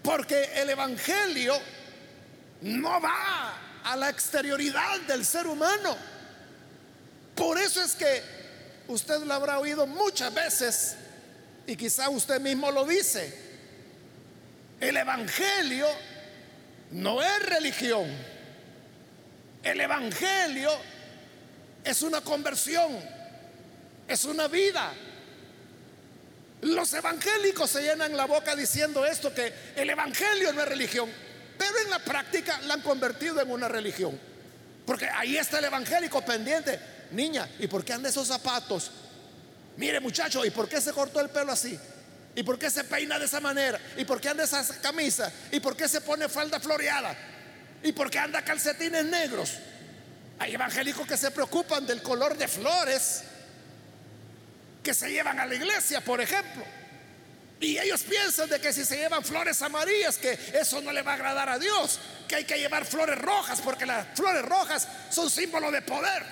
porque 0.02 0.50
el 0.56 0.70
Evangelio 0.70 1.58
no 2.62 3.00
va 3.00 3.54
a 3.84 3.96
la 3.96 4.08
exterioridad 4.08 5.00
del 5.00 5.24
ser 5.24 5.46
humano. 5.46 5.96
Por 7.34 7.58
eso 7.58 7.82
es 7.82 7.94
que 7.94 8.22
usted 8.88 9.20
lo 9.20 9.34
habrá 9.34 9.58
oído 9.58 9.86
muchas 9.86 10.32
veces 10.32 10.96
y 11.66 11.76
quizá 11.76 12.08
usted 12.08 12.40
mismo 12.40 12.70
lo 12.70 12.84
dice. 12.84 13.50
El 14.80 14.96
Evangelio 14.96 15.86
no 16.90 17.22
es 17.22 17.46
religión. 17.46 18.06
El 19.62 19.80
Evangelio 19.80 20.70
es 21.84 22.02
una 22.02 22.20
conversión, 22.20 22.98
es 24.08 24.24
una 24.24 24.48
vida, 24.48 24.92
los 26.62 26.92
evangélicos 26.92 27.70
se 27.70 27.82
llenan 27.82 28.16
la 28.16 28.26
boca 28.26 28.54
diciendo 28.54 29.04
esto, 29.06 29.32
que 29.32 29.52
el 29.76 29.88
evangelio 29.88 30.52
no 30.52 30.60
es 30.60 30.68
religión, 30.68 31.10
pero 31.56 31.78
en 31.78 31.90
la 31.90 31.98
práctica 31.98 32.60
la 32.66 32.74
han 32.74 32.82
convertido 32.82 33.40
en 33.40 33.50
una 33.50 33.66
religión. 33.66 34.18
Porque 34.84 35.06
ahí 35.06 35.36
está 35.36 35.58
el 35.58 35.66
evangélico 35.66 36.22
pendiente. 36.22 36.78
Niña, 37.12 37.48
¿y 37.58 37.66
por 37.66 37.84
qué 37.84 37.94
anda 37.94 38.10
esos 38.10 38.28
zapatos? 38.28 38.90
Mire 39.76 40.00
muchacho, 40.00 40.44
¿y 40.44 40.50
por 40.50 40.68
qué 40.68 40.80
se 40.80 40.92
cortó 40.92 41.20
el 41.20 41.30
pelo 41.30 41.52
así? 41.52 41.78
¿Y 42.34 42.42
por 42.42 42.58
qué 42.58 42.70
se 42.70 42.84
peina 42.84 43.18
de 43.18 43.24
esa 43.24 43.40
manera? 43.40 43.80
¿Y 43.96 44.04
por 44.04 44.20
qué 44.20 44.28
anda 44.28 44.44
esa 44.44 44.64
camisa? 44.80 45.32
¿Y 45.50 45.60
por 45.60 45.76
qué 45.76 45.88
se 45.88 46.00
pone 46.00 46.28
falda 46.28 46.60
floreada? 46.60 47.16
¿Y 47.82 47.92
por 47.92 48.10
qué 48.10 48.18
anda 48.18 48.44
calcetines 48.44 49.04
negros? 49.04 49.54
Hay 50.38 50.54
evangélicos 50.54 51.06
que 51.06 51.16
se 51.16 51.30
preocupan 51.30 51.86
del 51.86 52.02
color 52.02 52.36
de 52.36 52.48
flores 52.48 53.24
que 54.82 54.94
se 54.94 55.10
llevan 55.10 55.38
a 55.38 55.46
la 55.46 55.54
iglesia, 55.54 56.00
por 56.00 56.20
ejemplo. 56.20 56.64
Y 57.60 57.78
ellos 57.78 58.02
piensan 58.04 58.48
de 58.48 58.58
que 58.58 58.72
si 58.72 58.84
se 58.86 58.96
llevan 58.96 59.22
flores 59.22 59.60
amarillas, 59.60 60.16
que 60.16 60.38
eso 60.54 60.80
no 60.80 60.92
le 60.92 61.02
va 61.02 61.12
a 61.12 61.14
agradar 61.14 61.48
a 61.50 61.58
Dios, 61.58 62.00
que 62.26 62.36
hay 62.36 62.44
que 62.44 62.56
llevar 62.56 62.86
flores 62.86 63.18
rojas, 63.18 63.60
porque 63.60 63.84
las 63.84 64.06
flores 64.14 64.42
rojas 64.42 64.88
son 65.10 65.28
símbolo 65.28 65.70
de 65.70 65.82
poder. 65.82 66.24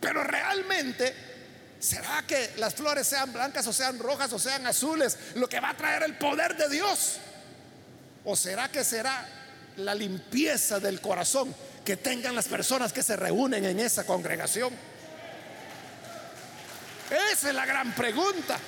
Pero 0.00 0.22
realmente, 0.22 1.14
¿será 1.78 2.24
que 2.26 2.54
las 2.56 2.74
flores 2.74 3.06
sean 3.06 3.32
blancas 3.32 3.66
o 3.66 3.72
sean 3.72 3.98
rojas 3.98 4.32
o 4.32 4.38
sean 4.38 4.66
azules 4.66 5.16
lo 5.34 5.48
que 5.48 5.60
va 5.60 5.70
a 5.70 5.76
traer 5.76 6.02
el 6.02 6.16
poder 6.18 6.56
de 6.56 6.68
Dios? 6.68 7.16
¿O 8.24 8.34
será 8.34 8.70
que 8.70 8.84
será 8.84 9.26
la 9.76 9.94
limpieza 9.94 10.80
del 10.80 11.00
corazón 11.00 11.54
que 11.84 11.96
tengan 11.96 12.34
las 12.34 12.48
personas 12.48 12.92
que 12.92 13.02
se 13.02 13.16
reúnen 13.16 13.64
en 13.64 13.78
esa 13.80 14.04
congregación? 14.04 14.72
Esa 17.32 17.48
es 17.48 17.54
la 17.54 17.66
gran 17.66 17.94
pregunta. 17.94 18.58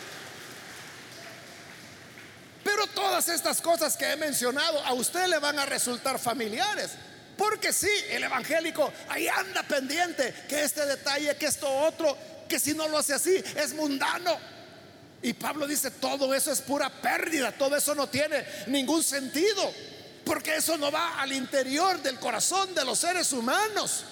Pero 2.62 2.86
todas 2.88 3.28
estas 3.28 3.60
cosas 3.60 3.96
que 3.96 4.12
he 4.12 4.16
mencionado 4.16 4.84
a 4.84 4.92
usted 4.92 5.26
le 5.26 5.38
van 5.38 5.58
a 5.58 5.66
resultar 5.66 6.18
familiares. 6.18 6.90
Porque 7.36 7.72
sí, 7.72 7.90
el 8.10 8.24
evangélico 8.24 8.92
ahí 9.08 9.28
anda 9.28 9.62
pendiente 9.62 10.34
que 10.48 10.62
este 10.62 10.84
detalle, 10.84 11.36
que 11.36 11.46
esto 11.46 11.68
otro, 11.68 12.16
que 12.48 12.58
si 12.58 12.74
no 12.74 12.88
lo 12.88 12.98
hace 12.98 13.14
así 13.14 13.42
es 13.56 13.74
mundano. 13.74 14.38
Y 15.20 15.32
Pablo 15.32 15.66
dice, 15.66 15.90
todo 15.90 16.32
eso 16.34 16.52
es 16.52 16.60
pura 16.60 16.88
pérdida, 16.90 17.52
todo 17.52 17.76
eso 17.76 17.94
no 17.94 18.08
tiene 18.08 18.44
ningún 18.68 19.02
sentido. 19.02 19.72
Porque 20.24 20.56
eso 20.56 20.76
no 20.76 20.90
va 20.90 21.20
al 21.20 21.32
interior 21.32 22.00
del 22.02 22.18
corazón 22.18 22.74
de 22.74 22.84
los 22.84 22.98
seres 22.98 23.32
humanos. 23.32 24.04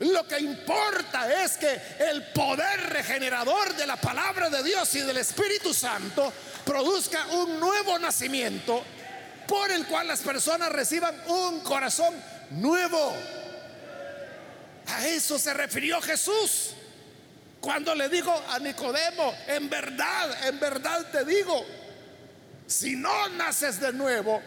Lo 0.00 0.26
que 0.26 0.38
importa 0.40 1.44
es 1.44 1.58
que 1.58 1.80
el 1.98 2.32
poder 2.32 2.80
regenerador 2.90 3.74
de 3.76 3.86
la 3.86 3.96
palabra 3.96 4.48
de 4.48 4.62
Dios 4.62 4.94
y 4.94 5.00
del 5.00 5.18
Espíritu 5.18 5.74
Santo 5.74 6.32
produzca 6.64 7.26
un 7.26 7.60
nuevo 7.60 7.98
nacimiento 7.98 8.82
por 9.46 9.70
el 9.70 9.86
cual 9.86 10.08
las 10.08 10.20
personas 10.20 10.70
reciban 10.72 11.14
un 11.26 11.60
corazón 11.60 12.14
nuevo. 12.50 13.14
A 14.86 15.06
eso 15.06 15.38
se 15.38 15.52
refirió 15.54 16.00
Jesús 16.00 16.70
cuando 17.60 17.94
le 17.94 18.08
dijo 18.08 18.32
a 18.48 18.58
Nicodemo, 18.58 19.34
en 19.46 19.68
verdad, 19.68 20.48
en 20.48 20.58
verdad 20.58 21.06
te 21.10 21.24
digo, 21.24 21.64
si 22.66 22.96
no 22.96 23.28
naces 23.30 23.80
de 23.80 23.92
nuevo, 23.92 24.40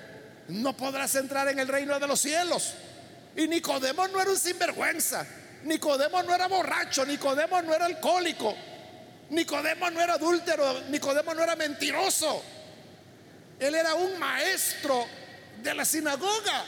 no 0.48 0.76
podrás 0.76 1.14
entrar 1.16 1.48
en 1.50 1.60
el 1.60 1.68
reino 1.68 2.00
de 2.00 2.08
los 2.08 2.20
cielos. 2.20 2.74
Y 3.36 3.48
Nicodemo 3.48 4.08
no 4.08 4.20
era 4.20 4.32
un 4.32 4.38
sinvergüenza. 4.38 5.26
Nicodemo 5.64 6.24
no 6.24 6.34
era 6.34 6.48
borracho, 6.48 7.06
Nicodemo 7.06 7.62
no 7.62 7.74
era 7.74 7.86
alcohólico, 7.86 8.56
Nicodemo 9.30 9.90
no 9.92 10.02
era 10.02 10.16
adúltero, 10.16 10.82
Nicodemo 10.90 11.34
no 11.34 11.44
era 11.44 11.56
mentiroso. 11.56 12.44
Él 13.60 13.76
era 13.76 13.94
un 13.94 14.18
maestro 14.18 15.06
de 15.62 15.74
la 15.74 15.86
sinagoga. 15.86 16.66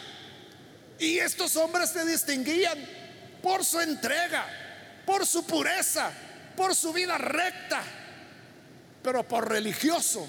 Y 0.99 1.17
estos 1.19 1.55
hombres 1.55 1.89
se 1.89 2.05
distinguían 2.05 2.77
por 3.41 3.65
su 3.65 3.81
entrega, 3.81 4.45
por 5.05 5.25
su 5.25 5.45
pureza, 5.45 6.12
por 6.55 6.75
su 6.75 6.93
vida 6.93 7.17
recta, 7.17 7.83
pero 9.03 9.23
por 9.23 9.49
religioso. 9.49 10.27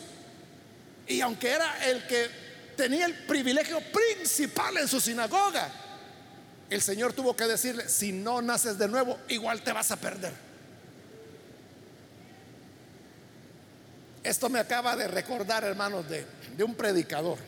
Y 1.07 1.21
aunque 1.21 1.51
era 1.51 1.87
el 1.87 2.07
que 2.07 2.29
tenía 2.77 3.07
el 3.07 3.15
privilegio 3.27 3.81
principal 3.81 4.77
en 4.77 4.89
su 4.89 5.01
sinagoga, 5.01 5.71
el 6.69 6.83
Señor 6.83 7.13
tuvo 7.13 7.37
que 7.37 7.45
decirle, 7.45 7.89
si 7.89 8.13
no 8.13 8.43
naces 8.43 8.77
de 8.77 8.89
nuevo, 8.89 9.19
igual 9.29 9.63
te 9.63 9.73
vas 9.73 9.91
a 9.93 9.97
perder. 9.97 10.33
Esto 14.25 14.49
me 14.49 14.59
acaba 14.59 14.97
de 14.97 15.07
recordar, 15.07 15.63
hermanos, 15.63 16.09
de, 16.09 16.27
de 16.57 16.65
un 16.65 16.75
predicador. 16.75 17.39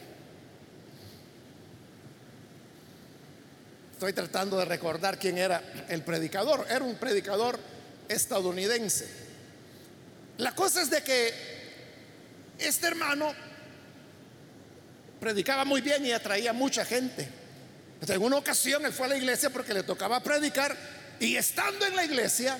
Estoy 3.94 4.12
tratando 4.12 4.56
de 4.58 4.64
recordar 4.64 5.18
quién 5.18 5.38
era 5.38 5.60
el 5.88 6.02
predicador. 6.02 6.64
Era 6.70 6.84
un 6.84 6.94
predicador 6.94 7.58
estadounidense. 8.08 9.06
La 10.38 10.54
cosa 10.54 10.82
es 10.82 10.90
de 10.90 11.02
que 11.02 11.34
este 12.58 12.86
hermano 12.86 13.32
predicaba 15.20 15.64
muy 15.64 15.80
bien 15.80 16.04
y 16.06 16.12
atraía 16.12 16.52
mucha 16.52 16.84
gente. 16.84 17.28
En 18.06 18.22
una 18.22 18.36
ocasión 18.36 18.84
él 18.86 18.92
fue 18.92 19.06
a 19.06 19.10
la 19.10 19.16
iglesia 19.16 19.50
porque 19.50 19.74
le 19.74 19.82
tocaba 19.82 20.20
predicar 20.22 20.76
y 21.20 21.36
estando 21.36 21.84
en 21.84 21.96
la 21.96 22.04
iglesia, 22.04 22.58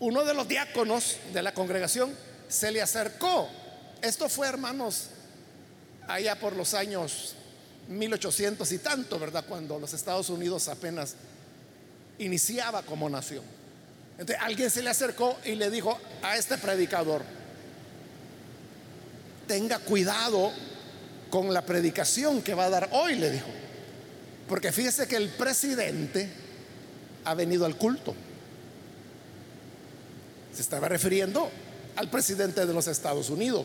uno 0.00 0.24
de 0.24 0.34
los 0.34 0.48
diáconos 0.48 1.16
de 1.32 1.42
la 1.42 1.52
congregación 1.52 2.14
se 2.48 2.72
le 2.72 2.80
acercó. 2.80 3.48
Esto 4.00 4.28
fue, 4.28 4.48
hermanos, 4.48 5.08
allá 6.08 6.38
por 6.38 6.56
los 6.56 6.74
años 6.74 7.34
1800 7.88 8.72
y 8.72 8.78
tanto, 8.78 9.18
¿verdad? 9.18 9.44
Cuando 9.46 9.78
los 9.78 9.92
Estados 9.92 10.30
Unidos 10.30 10.68
apenas 10.68 11.14
iniciaba 12.18 12.82
como 12.82 13.08
nación. 13.08 13.44
Entonces 14.18 14.36
alguien 14.40 14.70
se 14.70 14.82
le 14.82 14.90
acercó 14.90 15.36
y 15.44 15.54
le 15.54 15.70
dijo 15.70 15.98
a 16.22 16.36
este 16.36 16.58
predicador, 16.58 17.22
tenga 19.46 19.78
cuidado 19.78 20.52
con 21.30 21.52
la 21.52 21.62
predicación 21.62 22.42
que 22.42 22.54
va 22.54 22.66
a 22.66 22.70
dar 22.70 22.88
hoy, 22.92 23.16
le 23.16 23.30
dijo. 23.30 23.48
Porque 24.48 24.70
fíjese 24.70 25.08
que 25.08 25.16
el 25.16 25.30
presidente 25.30 26.28
ha 27.24 27.34
venido 27.34 27.64
al 27.64 27.76
culto. 27.76 28.14
Se 30.54 30.60
estaba 30.60 30.88
refiriendo 30.88 31.50
al 31.96 32.10
presidente 32.10 32.66
de 32.66 32.72
los 32.74 32.86
Estados 32.86 33.30
Unidos. 33.30 33.64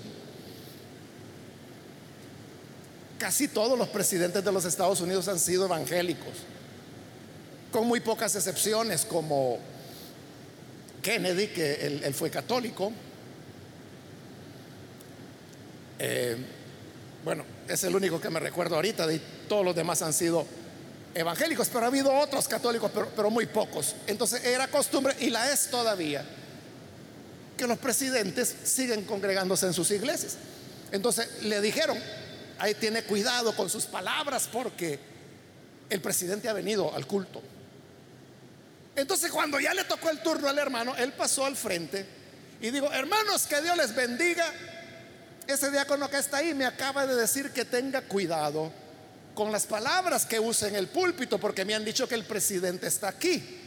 Casi 3.17 3.47
todos 3.47 3.77
los 3.77 3.89
presidentes 3.89 4.43
de 4.43 4.51
los 4.51 4.63
Estados 4.63 5.01
Unidos 5.01 5.27
han 5.27 5.39
sido 5.39 5.65
evangélicos, 5.65 6.33
con 7.71 7.87
muy 7.87 7.99
pocas 7.99 8.35
excepciones, 8.35 9.05
como 9.05 9.57
Kennedy, 11.07 11.47
que 11.47 11.87
él, 12.03 12.13
fue 12.13 12.29
católico. 12.29 12.91
Eh, 15.99 16.35
bueno, 17.23 17.45
es 17.65 17.81
el 17.85 17.95
único 17.95 18.19
que 18.19 18.29
me 18.29 18.41
recuerdo 18.41 18.75
ahorita, 18.75 19.07
de 19.07 19.21
todos 19.47 19.63
los 19.63 19.73
demás 19.73 20.01
han 20.01 20.11
sido 20.11 20.45
evangélicos, 21.15 21.69
pero 21.69 21.85
ha 21.85 21.87
habido 21.87 22.13
otros 22.13 22.49
católicos, 22.49 22.91
pero, 23.15 23.29
muy 23.29 23.45
pocos. 23.45 23.95
Entonces 24.05 24.43
era 24.43 24.67
costumbre, 24.67 25.15
y 25.21 25.29
la 25.29 25.49
es 25.49 25.69
todavía, 25.69 26.25
que 27.55 27.67
los 27.67 27.77
presidentes 27.77 28.53
siguen 28.65 29.05
congregándose 29.05 29.65
en 29.65 29.73
sus 29.73 29.89
iglesias. 29.91 30.35
Entonces 30.91 31.41
le 31.43 31.61
dijeron, 31.61 31.97
ahí 32.59 32.73
tiene 32.73 33.03
cuidado 33.03 33.55
con 33.55 33.69
sus 33.69 33.85
palabras 33.85 34.49
porque 34.51 34.99
el 35.89 36.01
presidente 36.01 36.49
ha 36.49 36.53
venido 36.53 36.93
al 36.93 37.07
culto. 37.07 37.41
Entonces 38.97 39.31
cuando 39.31 39.59
ya 39.59 39.75
le 39.75 39.83
tocó 39.83 40.09
el 40.09 40.19
turno 40.23 40.49
al 40.49 40.57
hermano, 40.57 40.95
él 40.97 41.13
pasó 41.13 41.45
al 41.45 41.55
frente 41.55 42.03
y 42.59 42.71
digo, 42.71 42.91
hermanos, 42.91 43.45
que 43.45 43.61
Dios 43.61 43.77
les 43.77 43.95
bendiga. 43.95 44.51
Ese 45.45 45.69
diácono 45.69 46.09
que 46.09 46.17
está 46.17 46.37
ahí 46.37 46.55
me 46.55 46.65
acaba 46.65 47.05
de 47.05 47.15
decir 47.15 47.51
que 47.51 47.63
tenga 47.63 48.01
cuidado 48.01 48.73
con 49.35 49.51
las 49.51 49.67
palabras 49.67 50.25
que 50.25 50.39
usa 50.39 50.67
en 50.67 50.75
el 50.75 50.87
púlpito, 50.87 51.37
porque 51.37 51.63
me 51.63 51.75
han 51.75 51.85
dicho 51.85 52.09
que 52.09 52.15
el 52.15 52.25
presidente 52.25 52.87
está 52.87 53.09
aquí. 53.09 53.61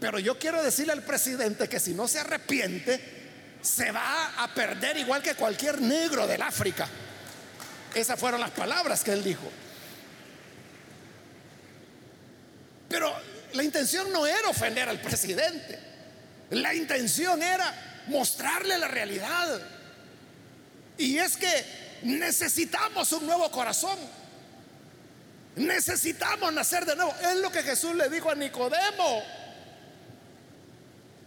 Pero 0.00 0.18
yo 0.18 0.38
quiero 0.38 0.62
decirle 0.62 0.94
al 0.94 1.02
presidente 1.02 1.68
que 1.68 1.78
si 1.78 1.92
no 1.92 2.08
se 2.08 2.20
arrepiente, 2.20 2.98
se 3.60 3.92
va 3.92 4.42
a 4.42 4.54
perder 4.54 4.96
igual 4.96 5.22
que 5.22 5.34
cualquier 5.34 5.82
negro 5.82 6.26
del 6.26 6.40
África. 6.40 6.88
Esas 7.94 8.18
fueron 8.18 8.40
las 8.40 8.52
palabras 8.52 9.04
que 9.04 9.12
él 9.12 9.22
dijo. 9.22 9.50
Pero 12.88 13.14
la 13.54 13.62
intención 13.62 14.12
no 14.12 14.26
era 14.26 14.48
ofender 14.48 14.88
al 14.88 15.00
presidente. 15.00 15.78
La 16.50 16.74
intención 16.74 17.42
era 17.42 18.02
mostrarle 18.06 18.76
la 18.78 18.88
realidad. 18.88 19.60
Y 20.98 21.18
es 21.18 21.36
que 21.36 21.64
necesitamos 22.02 23.12
un 23.12 23.26
nuevo 23.26 23.50
corazón. 23.50 23.98
Necesitamos 25.56 26.52
nacer 26.52 26.84
de 26.84 26.96
nuevo. 26.96 27.14
Es 27.22 27.36
lo 27.36 27.50
que 27.50 27.62
Jesús 27.62 27.94
le 27.94 28.08
dijo 28.08 28.30
a 28.30 28.34
Nicodemo. 28.34 29.22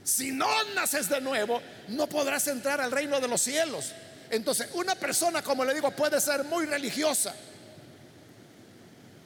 Si 0.04 0.32
no 0.32 0.48
naces 0.76 1.08
de 1.08 1.22
nuevo, 1.22 1.62
no 1.88 2.08
podrás 2.08 2.48
entrar 2.48 2.82
al 2.82 2.92
reino 2.92 3.20
de 3.22 3.28
los 3.28 3.42
cielos. 3.42 3.94
Entonces, 4.30 4.68
una 4.74 4.96
persona, 4.96 5.42
como 5.42 5.64
le 5.64 5.74
digo, 5.74 5.92
puede 5.92 6.20
ser 6.20 6.44
muy 6.44 6.66
religiosa. 6.66 7.34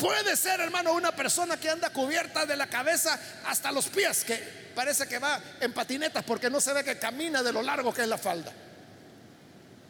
Puede 0.07 0.37
ser, 0.37 0.61
hermano, 0.61 0.93
una 0.93 1.13
persona 1.13 1.59
que 1.59 1.69
anda 1.69 1.89
cubierta 1.89 2.45
de 2.45 2.55
la 2.55 2.67
cabeza 2.67 3.19
hasta 3.45 3.73
los 3.73 3.87
pies, 3.87 4.23
que 4.23 4.37
parece 4.73 5.05
que 5.05 5.19
va 5.19 5.37
en 5.59 5.73
patinetas 5.73 6.23
porque 6.23 6.49
no 6.49 6.61
se 6.61 6.71
ve 6.71 6.81
que 6.81 6.97
camina 6.97 7.43
de 7.43 7.51
lo 7.51 7.61
largo 7.61 7.93
que 7.93 8.03
es 8.03 8.07
la 8.07 8.17
falda. 8.17 8.53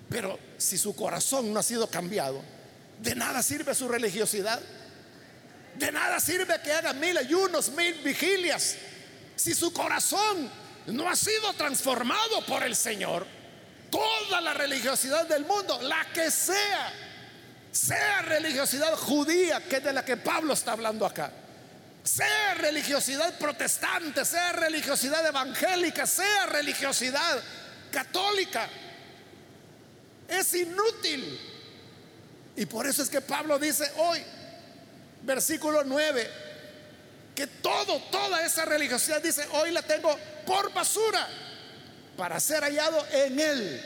Pero 0.09 0.39
si 0.57 0.75
su 0.79 0.95
corazón 0.95 1.53
no 1.53 1.59
ha 1.59 1.63
sido 1.63 1.87
cambiado, 1.87 2.41
de 2.99 3.13
nada 3.13 3.43
sirve 3.43 3.75
su 3.75 3.87
religiosidad. 3.87 4.59
De 5.75 5.91
nada 5.91 6.19
sirve 6.19 6.59
que 6.63 6.73
haga 6.73 6.93
mil 6.93 7.15
ayunos, 7.15 7.69
mil 7.69 7.93
vigilias. 8.01 8.75
Si 9.35 9.53
su 9.53 9.71
corazón 9.71 10.49
no 10.87 11.07
ha 11.07 11.15
sido 11.15 11.53
transformado 11.53 12.43
por 12.47 12.63
el 12.63 12.75
Señor, 12.75 13.27
toda 13.91 14.41
la 14.41 14.55
religiosidad 14.55 15.27
del 15.27 15.45
mundo, 15.45 15.79
la 15.83 16.07
que 16.11 16.31
sea, 16.31 17.06
sea 17.71 18.21
religiosidad 18.21 18.93
judía, 18.95 19.63
que 19.67 19.77
es 19.77 19.83
de 19.83 19.93
la 19.93 20.03
que 20.03 20.17
Pablo 20.17 20.53
está 20.53 20.73
hablando 20.73 21.05
acá, 21.05 21.31
sea 22.03 22.53
religiosidad 22.55 23.37
protestante, 23.37 24.23
sea 24.25 24.53
religiosidad 24.53 25.25
evangélica, 25.25 26.05
sea 26.07 26.45
religiosidad 26.47 27.41
católica, 27.91 28.69
es 30.27 30.53
inútil. 30.53 31.39
Y 32.55 32.65
por 32.65 32.87
eso 32.87 33.03
es 33.03 33.09
que 33.09 33.21
Pablo 33.21 33.59
dice 33.59 33.91
hoy, 33.97 34.23
versículo 35.23 35.83
9, 35.83 36.29
que 37.35 37.47
todo, 37.47 37.99
toda 38.09 38.43
esa 38.45 38.65
religiosidad 38.65 39.21
dice, 39.21 39.45
hoy 39.51 39.71
la 39.71 39.81
tengo 39.83 40.17
por 40.45 40.73
basura 40.73 41.27
para 42.17 42.39
ser 42.39 42.63
hallado 42.63 43.05
en 43.11 43.39
Él. 43.39 43.81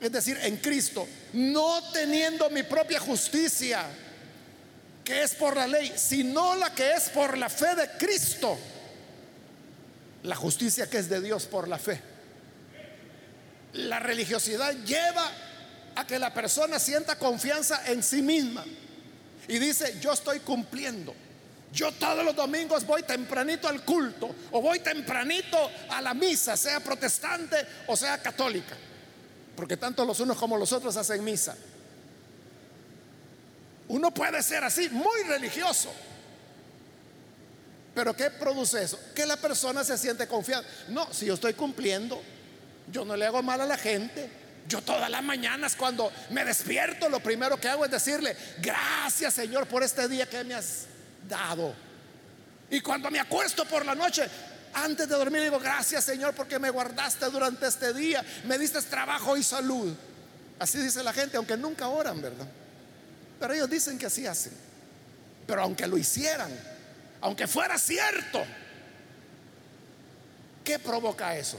Es 0.00 0.10
decir, 0.10 0.38
en 0.42 0.56
Cristo, 0.56 1.06
no 1.34 1.82
teniendo 1.92 2.48
mi 2.50 2.62
propia 2.62 3.00
justicia, 3.00 3.84
que 5.04 5.22
es 5.22 5.34
por 5.34 5.56
la 5.56 5.66
ley, 5.66 5.92
sino 5.96 6.54
la 6.54 6.74
que 6.74 6.92
es 6.92 7.10
por 7.10 7.36
la 7.36 7.48
fe 7.48 7.74
de 7.74 7.88
Cristo. 7.98 8.58
La 10.22 10.36
justicia 10.36 10.88
que 10.88 10.98
es 10.98 11.08
de 11.08 11.20
Dios 11.20 11.44
por 11.44 11.68
la 11.68 11.78
fe. 11.78 12.00
La 13.74 13.98
religiosidad 13.98 14.72
lleva 14.84 15.30
a 15.96 16.06
que 16.06 16.18
la 16.18 16.32
persona 16.32 16.78
sienta 16.78 17.18
confianza 17.18 17.82
en 17.86 18.02
sí 18.02 18.22
misma 18.22 18.64
y 19.48 19.58
dice, 19.58 19.98
yo 20.00 20.12
estoy 20.12 20.40
cumpliendo. 20.40 21.14
Yo 21.72 21.90
todos 21.92 22.24
los 22.24 22.36
domingos 22.36 22.86
voy 22.86 23.02
tempranito 23.02 23.66
al 23.66 23.84
culto 23.84 24.32
o 24.52 24.62
voy 24.62 24.78
tempranito 24.78 25.58
a 25.90 26.00
la 26.00 26.14
misa, 26.14 26.56
sea 26.56 26.78
protestante 26.78 27.56
o 27.88 27.96
sea 27.96 28.22
católica, 28.22 28.76
porque 29.56 29.76
tanto 29.76 30.04
los 30.04 30.20
unos 30.20 30.36
como 30.36 30.56
los 30.56 30.72
otros 30.72 30.96
hacen 30.96 31.22
misa. 31.24 31.56
Uno 33.88 34.12
puede 34.12 34.42
ser 34.42 34.64
así, 34.64 34.88
muy 34.90 35.22
religioso. 35.24 35.92
Pero 37.94 38.14
¿qué 38.14 38.30
produce 38.30 38.82
eso? 38.82 38.98
Que 39.14 39.24
la 39.24 39.36
persona 39.36 39.84
se 39.84 39.96
siente 39.96 40.26
confiada. 40.26 40.64
No, 40.88 41.12
si 41.12 41.26
yo 41.26 41.34
estoy 41.34 41.54
cumpliendo, 41.54 42.20
yo 42.90 43.04
no 43.04 43.16
le 43.16 43.26
hago 43.26 43.42
mal 43.42 43.60
a 43.60 43.66
la 43.66 43.76
gente. 43.76 44.28
Yo 44.66 44.80
todas 44.80 45.10
las 45.10 45.22
mañanas 45.22 45.76
cuando 45.76 46.10
me 46.30 46.44
despierto, 46.44 47.08
lo 47.08 47.20
primero 47.20 47.58
que 47.58 47.68
hago 47.68 47.84
es 47.84 47.90
decirle, 47.90 48.34
gracias 48.60 49.34
Señor 49.34 49.66
por 49.66 49.82
este 49.82 50.08
día 50.08 50.26
que 50.26 50.42
me 50.42 50.54
has 50.54 50.86
dado. 51.28 51.74
Y 52.70 52.80
cuando 52.80 53.10
me 53.10 53.20
acuesto 53.20 53.66
por 53.66 53.84
la 53.84 53.94
noche, 53.94 54.26
antes 54.74 55.08
de 55.08 55.14
dormir 55.14 55.42
digo, 55.42 55.58
gracias 55.58 56.04
Señor 56.04 56.34
porque 56.34 56.58
me 56.58 56.70
guardaste 56.70 57.26
durante 57.26 57.66
este 57.66 57.92
día, 57.92 58.24
me 58.44 58.58
diste 58.58 58.80
trabajo 58.82 59.36
y 59.36 59.42
salud. 59.42 59.94
Así 60.58 60.78
dice 60.78 61.02
la 61.02 61.12
gente, 61.12 61.36
aunque 61.36 61.56
nunca 61.56 61.88
oran, 61.88 62.20
¿verdad? 62.22 62.46
Pero 63.40 63.54
ellos 63.54 63.70
dicen 63.70 63.98
que 63.98 64.06
así 64.06 64.26
hacen. 64.26 64.52
Pero 65.46 65.62
aunque 65.62 65.86
lo 65.86 65.98
hicieran, 65.98 66.50
aunque 67.20 67.46
fuera 67.46 67.78
cierto, 67.78 68.42
¿qué 70.62 70.78
provoca 70.78 71.36
eso? 71.36 71.58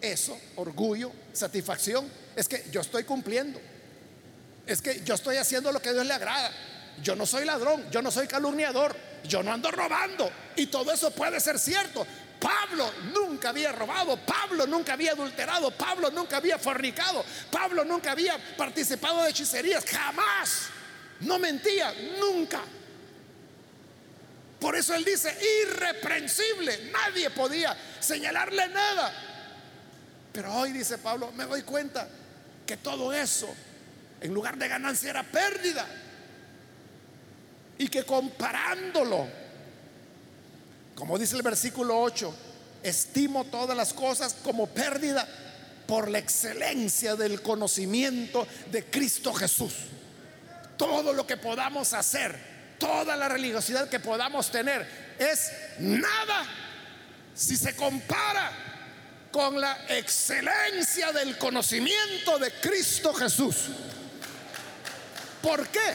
Eso, 0.00 0.38
orgullo, 0.56 1.12
satisfacción, 1.32 2.10
es 2.36 2.48
que 2.48 2.64
yo 2.70 2.80
estoy 2.80 3.04
cumpliendo. 3.04 3.60
Es 4.66 4.80
que 4.80 5.02
yo 5.04 5.14
estoy 5.14 5.36
haciendo 5.36 5.72
lo 5.72 5.82
que 5.82 5.90
a 5.90 5.92
Dios 5.92 6.06
le 6.06 6.14
agrada. 6.14 6.50
Yo 7.02 7.16
no 7.16 7.26
soy 7.26 7.44
ladrón, 7.44 7.90
yo 7.90 8.02
no 8.02 8.10
soy 8.10 8.26
calumniador, 8.26 8.94
yo 9.24 9.42
no 9.42 9.52
ando 9.52 9.70
robando. 9.70 10.30
Y 10.56 10.66
todo 10.66 10.92
eso 10.92 11.10
puede 11.10 11.40
ser 11.40 11.58
cierto. 11.58 12.06
Pablo 12.40 12.90
nunca 13.12 13.50
había 13.50 13.70
robado, 13.70 14.16
Pablo 14.24 14.66
nunca 14.66 14.94
había 14.94 15.12
adulterado, 15.12 15.70
Pablo 15.72 16.10
nunca 16.10 16.38
había 16.38 16.58
fornicado, 16.58 17.22
Pablo 17.50 17.84
nunca 17.84 18.12
había 18.12 18.38
participado 18.56 19.22
de 19.22 19.30
hechicerías, 19.30 19.84
jamás. 19.84 20.68
No 21.20 21.38
mentía, 21.38 21.92
nunca. 22.18 22.62
Por 24.58 24.74
eso 24.74 24.94
él 24.94 25.04
dice, 25.04 25.36
irreprensible, 25.64 26.90
nadie 26.90 27.28
podía 27.30 27.76
señalarle 28.00 28.68
nada. 28.68 29.12
Pero 30.32 30.54
hoy 30.54 30.72
dice 30.72 30.96
Pablo, 30.98 31.32
me 31.32 31.44
doy 31.44 31.62
cuenta 31.62 32.08
que 32.66 32.78
todo 32.78 33.12
eso, 33.12 33.54
en 34.20 34.32
lugar 34.32 34.56
de 34.56 34.68
ganancia, 34.68 35.10
era 35.10 35.22
pérdida 35.24 35.86
y 37.76 37.88
que 37.88 38.04
comparándolo, 38.04 39.26
como 41.00 41.18
dice 41.18 41.34
el 41.34 41.40
versículo 41.40 41.98
8, 41.98 42.34
estimo 42.82 43.46
todas 43.46 43.74
las 43.74 43.94
cosas 43.94 44.36
como 44.44 44.66
pérdida 44.66 45.26
por 45.86 46.10
la 46.10 46.18
excelencia 46.18 47.16
del 47.16 47.40
conocimiento 47.40 48.46
de 48.70 48.84
Cristo 48.84 49.32
Jesús. 49.32 49.72
Todo 50.76 51.14
lo 51.14 51.26
que 51.26 51.38
podamos 51.38 51.94
hacer, 51.94 52.38
toda 52.78 53.16
la 53.16 53.30
religiosidad 53.30 53.88
que 53.88 53.98
podamos 53.98 54.50
tener, 54.50 55.16
es 55.18 55.50
nada 55.78 56.46
si 57.34 57.56
se 57.56 57.74
compara 57.74 58.52
con 59.32 59.58
la 59.58 59.86
excelencia 59.88 61.12
del 61.12 61.38
conocimiento 61.38 62.38
de 62.38 62.52
Cristo 62.60 63.14
Jesús. 63.14 63.56
¿Por 65.40 65.66
qué? 65.68 65.94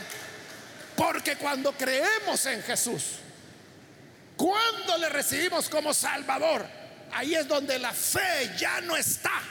Porque 0.95 1.35
cuando 1.35 1.73
creemos 1.73 2.43
en 2.47 2.63
Jesús, 2.63 3.03
cuando 4.37 4.97
le 4.97 5.09
recibimos 5.09 5.69
como 5.69 5.93
Salvador, 5.93 6.65
ahí 7.11 7.35
es 7.35 7.47
donde 7.47 7.79
la 7.79 7.93
fe 7.93 8.51
ya 8.57 8.81
no 8.81 8.95
está 8.97 9.41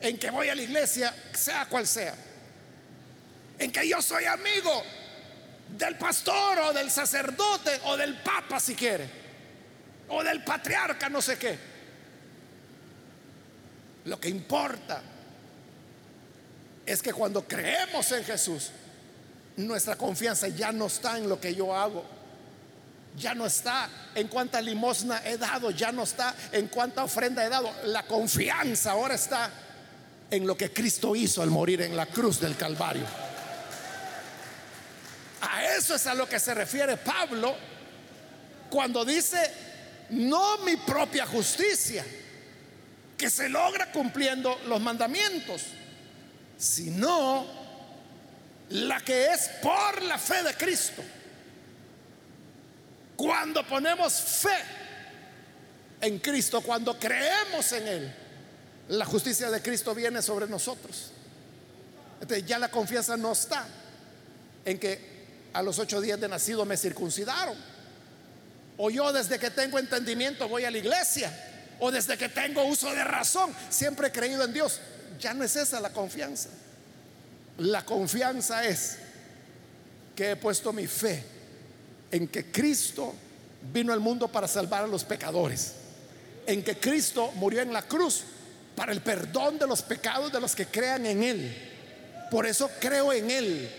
en 0.00 0.18
que 0.18 0.30
voy 0.30 0.48
a 0.48 0.54
la 0.54 0.62
iglesia, 0.62 1.14
sea 1.32 1.66
cual 1.66 1.86
sea. 1.86 2.14
En 3.58 3.70
que 3.70 3.88
yo 3.88 4.02
soy 4.02 4.24
amigo 4.24 4.82
del 5.76 5.96
pastor 5.96 6.58
o 6.58 6.72
del 6.72 6.90
sacerdote 6.90 7.80
o 7.84 7.96
del 7.96 8.16
papa 8.16 8.58
si 8.58 8.74
quiere. 8.74 9.08
O 10.08 10.22
del 10.22 10.42
patriarca, 10.42 11.08
no 11.08 11.22
sé 11.22 11.38
qué. 11.38 11.58
Lo 14.04 14.18
que 14.18 14.28
importa 14.28 15.00
es 16.84 17.00
que 17.00 17.12
cuando 17.12 17.46
creemos 17.46 18.10
en 18.10 18.24
Jesús, 18.24 18.70
nuestra 19.56 19.96
confianza 19.96 20.48
ya 20.48 20.72
no 20.72 20.86
está 20.86 21.16
en 21.16 21.28
lo 21.28 21.40
que 21.40 21.54
yo 21.54 21.74
hago. 21.74 22.04
Ya 23.16 23.34
no 23.34 23.46
está 23.46 23.88
en 24.14 24.28
cuánta 24.28 24.60
limosna 24.60 25.22
he 25.24 25.36
dado, 25.36 25.70
ya 25.70 25.92
no 25.92 26.04
está 26.04 26.34
en 26.50 26.68
cuánta 26.68 27.04
ofrenda 27.04 27.44
he 27.44 27.48
dado. 27.48 27.70
La 27.84 28.04
confianza 28.04 28.92
ahora 28.92 29.14
está 29.14 29.50
en 30.30 30.46
lo 30.46 30.56
que 30.56 30.72
Cristo 30.72 31.14
hizo 31.14 31.42
al 31.42 31.50
morir 31.50 31.82
en 31.82 31.94
la 31.94 32.06
cruz 32.06 32.40
del 32.40 32.56
Calvario. 32.56 33.04
A 35.42 35.64
eso 35.76 35.94
es 35.94 36.06
a 36.06 36.14
lo 36.14 36.28
que 36.28 36.40
se 36.40 36.54
refiere 36.54 36.96
Pablo 36.96 37.54
cuando 38.70 39.04
dice, 39.04 39.38
no 40.10 40.58
mi 40.58 40.76
propia 40.76 41.26
justicia, 41.26 42.04
que 43.18 43.28
se 43.28 43.48
logra 43.50 43.92
cumpliendo 43.92 44.58
los 44.66 44.80
mandamientos, 44.80 45.62
sino 46.56 47.46
la 48.70 49.00
que 49.00 49.26
es 49.26 49.50
por 49.62 50.00
la 50.02 50.16
fe 50.16 50.42
de 50.42 50.54
Cristo. 50.54 51.02
Cuando 53.16 53.66
ponemos 53.66 54.12
fe 54.12 54.56
en 56.00 56.18
Cristo, 56.18 56.60
cuando 56.60 56.98
creemos 56.98 57.72
en 57.72 57.88
Él, 57.88 58.14
la 58.88 59.04
justicia 59.04 59.50
de 59.50 59.62
Cristo 59.62 59.94
viene 59.94 60.20
sobre 60.22 60.46
nosotros. 60.46 61.12
Entonces 62.20 62.46
ya 62.46 62.58
la 62.58 62.70
confianza 62.70 63.16
no 63.16 63.32
está 63.32 63.66
en 64.64 64.78
que 64.78 65.12
a 65.52 65.62
los 65.62 65.78
ocho 65.78 66.00
días 66.00 66.20
de 66.20 66.28
nacido 66.28 66.64
me 66.64 66.76
circuncidaron. 66.76 67.56
O 68.76 68.90
yo 68.90 69.12
desde 69.12 69.38
que 69.38 69.50
tengo 69.50 69.78
entendimiento 69.78 70.48
voy 70.48 70.64
a 70.64 70.70
la 70.70 70.78
iglesia. 70.78 71.32
O 71.78 71.90
desde 71.90 72.16
que 72.16 72.28
tengo 72.28 72.64
uso 72.64 72.92
de 72.92 73.04
razón 73.04 73.54
siempre 73.70 74.08
he 74.08 74.12
creído 74.12 74.44
en 74.44 74.52
Dios. 74.52 74.80
Ya 75.20 75.34
no 75.34 75.44
es 75.44 75.56
esa 75.56 75.80
la 75.80 75.92
confianza. 75.92 76.48
La 77.58 77.84
confianza 77.84 78.64
es 78.64 78.98
que 80.16 80.32
he 80.32 80.36
puesto 80.36 80.72
mi 80.72 80.86
fe 80.86 81.24
en 82.12 82.28
que 82.28 82.52
Cristo 82.52 83.12
vino 83.72 83.92
al 83.92 83.98
mundo 83.98 84.28
para 84.28 84.46
salvar 84.46 84.84
a 84.84 84.86
los 84.86 85.04
pecadores, 85.04 85.72
en 86.46 86.62
que 86.62 86.76
Cristo 86.76 87.32
murió 87.34 87.60
en 87.62 87.72
la 87.72 87.82
cruz 87.82 88.22
para 88.76 88.92
el 88.92 89.00
perdón 89.00 89.58
de 89.58 89.66
los 89.66 89.82
pecados 89.82 90.32
de 90.32 90.40
los 90.40 90.54
que 90.54 90.66
crean 90.66 91.06
en 91.06 91.24
Él. 91.24 91.68
Por 92.30 92.46
eso 92.46 92.70
creo 92.80 93.12
en 93.12 93.30
Él, 93.30 93.70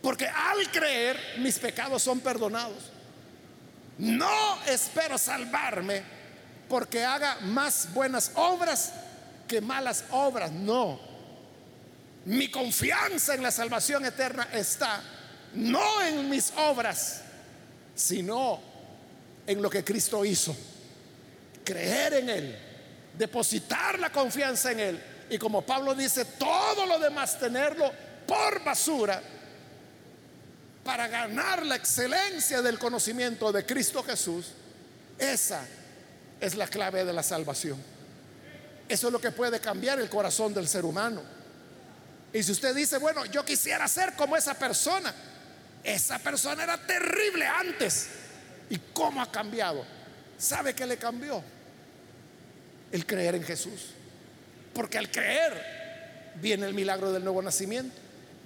porque 0.00 0.26
al 0.26 0.70
creer 0.70 1.18
mis 1.38 1.58
pecados 1.58 2.02
son 2.02 2.20
perdonados. 2.20 2.90
No 3.98 4.58
espero 4.66 5.18
salvarme 5.18 6.02
porque 6.68 7.04
haga 7.04 7.36
más 7.42 7.92
buenas 7.92 8.32
obras 8.34 8.92
que 9.46 9.60
malas 9.60 10.04
obras, 10.10 10.50
no 10.50 11.12
mi 12.24 12.48
confianza 12.48 13.34
en 13.34 13.42
la 13.42 13.50
salvación 13.50 14.04
eterna 14.04 14.48
está 14.52 15.02
no 15.54 16.02
en 16.02 16.30
mis 16.30 16.52
obras, 16.56 17.22
sino 17.94 18.60
en 19.46 19.62
lo 19.62 19.70
que 19.70 19.84
Cristo 19.84 20.24
hizo. 20.24 20.54
Creer 21.64 22.14
en 22.14 22.30
Él, 22.30 22.58
depositar 23.16 23.98
la 23.98 24.10
confianza 24.10 24.72
en 24.72 24.80
Él. 24.80 25.02
Y 25.30 25.38
como 25.38 25.62
Pablo 25.62 25.94
dice, 25.94 26.24
todo 26.24 26.86
lo 26.86 26.98
demás 26.98 27.38
tenerlo 27.38 27.90
por 28.26 28.62
basura 28.64 29.22
para 30.84 31.06
ganar 31.08 31.64
la 31.64 31.76
excelencia 31.76 32.60
del 32.60 32.78
conocimiento 32.78 33.52
de 33.52 33.64
Cristo 33.64 34.02
Jesús. 34.02 34.46
Esa 35.18 35.64
es 36.40 36.56
la 36.56 36.66
clave 36.66 37.04
de 37.04 37.12
la 37.12 37.22
salvación. 37.22 37.78
Eso 38.88 39.06
es 39.06 39.12
lo 39.12 39.20
que 39.20 39.30
puede 39.30 39.60
cambiar 39.60 40.00
el 40.00 40.10
corazón 40.10 40.52
del 40.52 40.68
ser 40.68 40.84
humano. 40.84 41.22
Y 42.32 42.42
si 42.42 42.52
usted 42.52 42.74
dice, 42.74 42.98
bueno, 42.98 43.24
yo 43.26 43.44
quisiera 43.44 43.86
ser 43.86 44.14
como 44.14 44.36
esa 44.36 44.54
persona, 44.54 45.14
esa 45.84 46.18
persona 46.18 46.62
era 46.62 46.78
terrible 46.78 47.46
antes. 47.46 48.08
¿Y 48.70 48.78
cómo 48.92 49.20
ha 49.20 49.30
cambiado? 49.30 49.84
¿Sabe 50.38 50.74
qué 50.74 50.86
le 50.86 50.96
cambió? 50.96 51.42
El 52.90 53.06
creer 53.06 53.34
en 53.34 53.44
Jesús. 53.44 53.90
Porque 54.72 54.98
al 54.98 55.10
creer 55.10 56.32
viene 56.40 56.66
el 56.66 56.74
milagro 56.74 57.12
del 57.12 57.24
nuevo 57.24 57.42
nacimiento. 57.42 57.94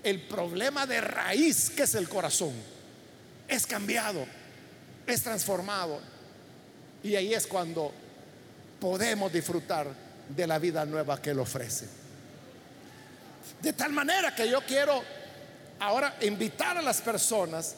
El 0.03 0.21
problema 0.23 0.87
de 0.87 1.01
raíz, 1.01 1.71
que 1.71 1.83
es 1.83 1.95
el 1.95 2.09
corazón, 2.09 2.53
es 3.49 3.67
cambiado, 3.67 4.27
es 5.07 5.23
transformado. 5.23 6.01
Y 7.03 7.15
ahí 7.17 7.35
es 7.35 7.47
cuando 7.47 7.93
podemos 8.81 9.33
disfrutar 9.33 9.89
de 10.29 10.47
la 10.47 10.59
vida 10.59 10.85
nueva 10.85 11.21
que 11.21 11.31
Él 11.31 11.39
ofrece. 11.39 11.87
De 13.63 13.73
tal 13.73 13.93
manera 13.93 14.35
que 14.35 14.49
yo 14.49 14.61
quiero 14.63 15.03
ahora 15.81 16.17
invitar 16.23 16.77
a 16.79 16.83
las 16.83 17.01
personas 17.01 17.75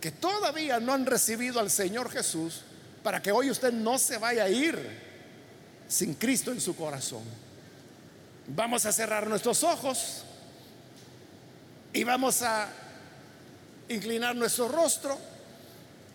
que 0.00 0.10
todavía 0.10 0.80
no 0.80 0.94
han 0.94 1.06
recibido 1.06 1.60
al 1.60 1.70
Señor 1.70 2.10
Jesús 2.10 2.62
para 3.02 3.20
que 3.20 3.32
hoy 3.32 3.50
usted 3.50 3.72
no 3.72 3.98
se 3.98 4.18
vaya 4.18 4.44
a 4.44 4.48
ir 4.48 4.78
sin 5.88 6.14
Cristo 6.14 6.52
en 6.52 6.60
su 6.60 6.74
corazón. 6.76 7.22
Vamos 8.46 8.86
a 8.86 8.92
cerrar 8.92 9.26
nuestros 9.26 9.62
ojos 9.62 10.22
y 11.92 12.04
vamos 12.04 12.42
a 12.42 12.68
inclinar 13.88 14.34
nuestro 14.36 14.68
rostro. 14.68 15.18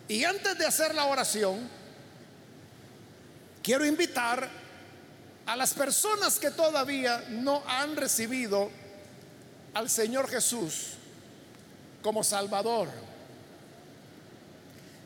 Y 0.08 0.24
antes 0.24 0.56
de 0.58 0.66
hacer 0.66 0.94
la 0.94 1.06
oración, 1.06 1.68
quiero 3.62 3.84
invitar 3.84 4.48
a 5.46 5.56
las 5.56 5.74
personas 5.74 6.38
que 6.38 6.50
todavía 6.50 7.24
no 7.28 7.62
han 7.66 7.96
recibido 7.96 8.70
al 9.74 9.90
Señor 9.90 10.28
Jesús 10.28 10.96
como 12.06 12.22
Salvador. 12.22 12.88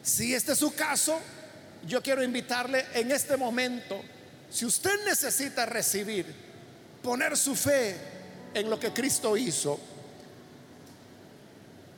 Si 0.03 0.35
este 0.35 0.53
es 0.53 0.59
su 0.59 0.75
caso, 0.75 1.19
yo 1.87 2.03
quiero 2.03 2.23
invitarle 2.23 2.85
en 2.93 3.11
este 3.11 3.39
momento, 3.39 3.99
si 4.51 4.67
usted 4.67 5.07
necesita 5.07 5.65
recibir, 5.65 6.27
poner 7.03 7.39
su 7.39 7.57
fe 7.57 7.97
en 8.53 8.69
lo 8.69 8.79
que 8.79 8.93
Cristo 8.93 9.35
hizo, 9.35 9.81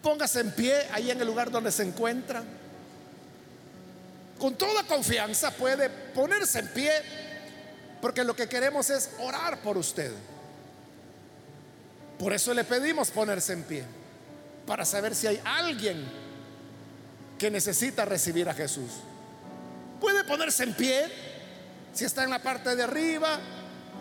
póngase 0.05 0.38
en 0.38 0.53
pie 0.53 0.87
ahí 0.93 1.11
en 1.11 1.21
el 1.21 1.27
lugar 1.27 1.51
donde 1.51 1.73
se 1.73 1.83
encuentra. 1.83 2.45
Con 4.38 4.55
toda 4.55 4.85
confianza 4.85 5.51
puede 5.51 5.91
ponerse 5.91 6.61
en 6.61 6.69
pie, 6.69 6.93
porque 8.01 8.23
lo 8.23 8.37
que 8.37 8.49
queremos 8.49 8.88
es 8.88 9.11
orar 9.19 9.62
por 9.62 9.77
usted. 9.77 10.12
Por 12.21 12.33
eso 12.33 12.55
le 12.55 12.62
pedimos 12.62 13.11
ponerse 13.11 13.53
en 13.53 13.65
pie, 13.65 13.85
para 14.66 14.85
saber 14.85 15.14
si 15.14 15.27
hay 15.27 15.40
alguien 15.44 16.05
que 17.38 17.51
necesita 17.51 18.05
recibir 18.05 18.48
a 18.48 18.55
Jesús. 18.55 18.90
Puede 20.01 20.25
ponerse 20.25 20.64
en 20.64 20.75
pie 20.75 21.07
si 21.92 22.05
está 22.05 22.25
en 22.25 22.31
la 22.31 22.40
parte 22.40 22.75
de 22.75 22.83
arriba, 22.83 23.38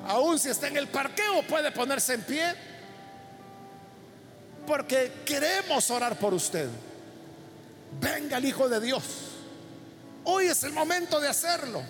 aún 0.08 0.40
si 0.40 0.50
está 0.50 0.68
en 0.68 0.78
el 0.78 0.88
parqueo, 0.88 1.44
puede 1.44 1.72
ponerse 1.72 2.14
en 2.14 2.22
pie. 2.22 2.56
Porque 4.66 5.12
queremos 5.26 5.90
orar 5.92 6.18
por 6.18 6.34
usted. 6.34 6.70
Venga 8.00 8.38
el 8.38 8.46
Hijo 8.46 8.70
de 8.70 8.80
Dios. 8.80 9.04
Hoy 10.24 10.46
es 10.46 10.64
el 10.64 10.72
momento 10.72 11.20
de 11.20 11.28
hacerlo. 11.28 11.82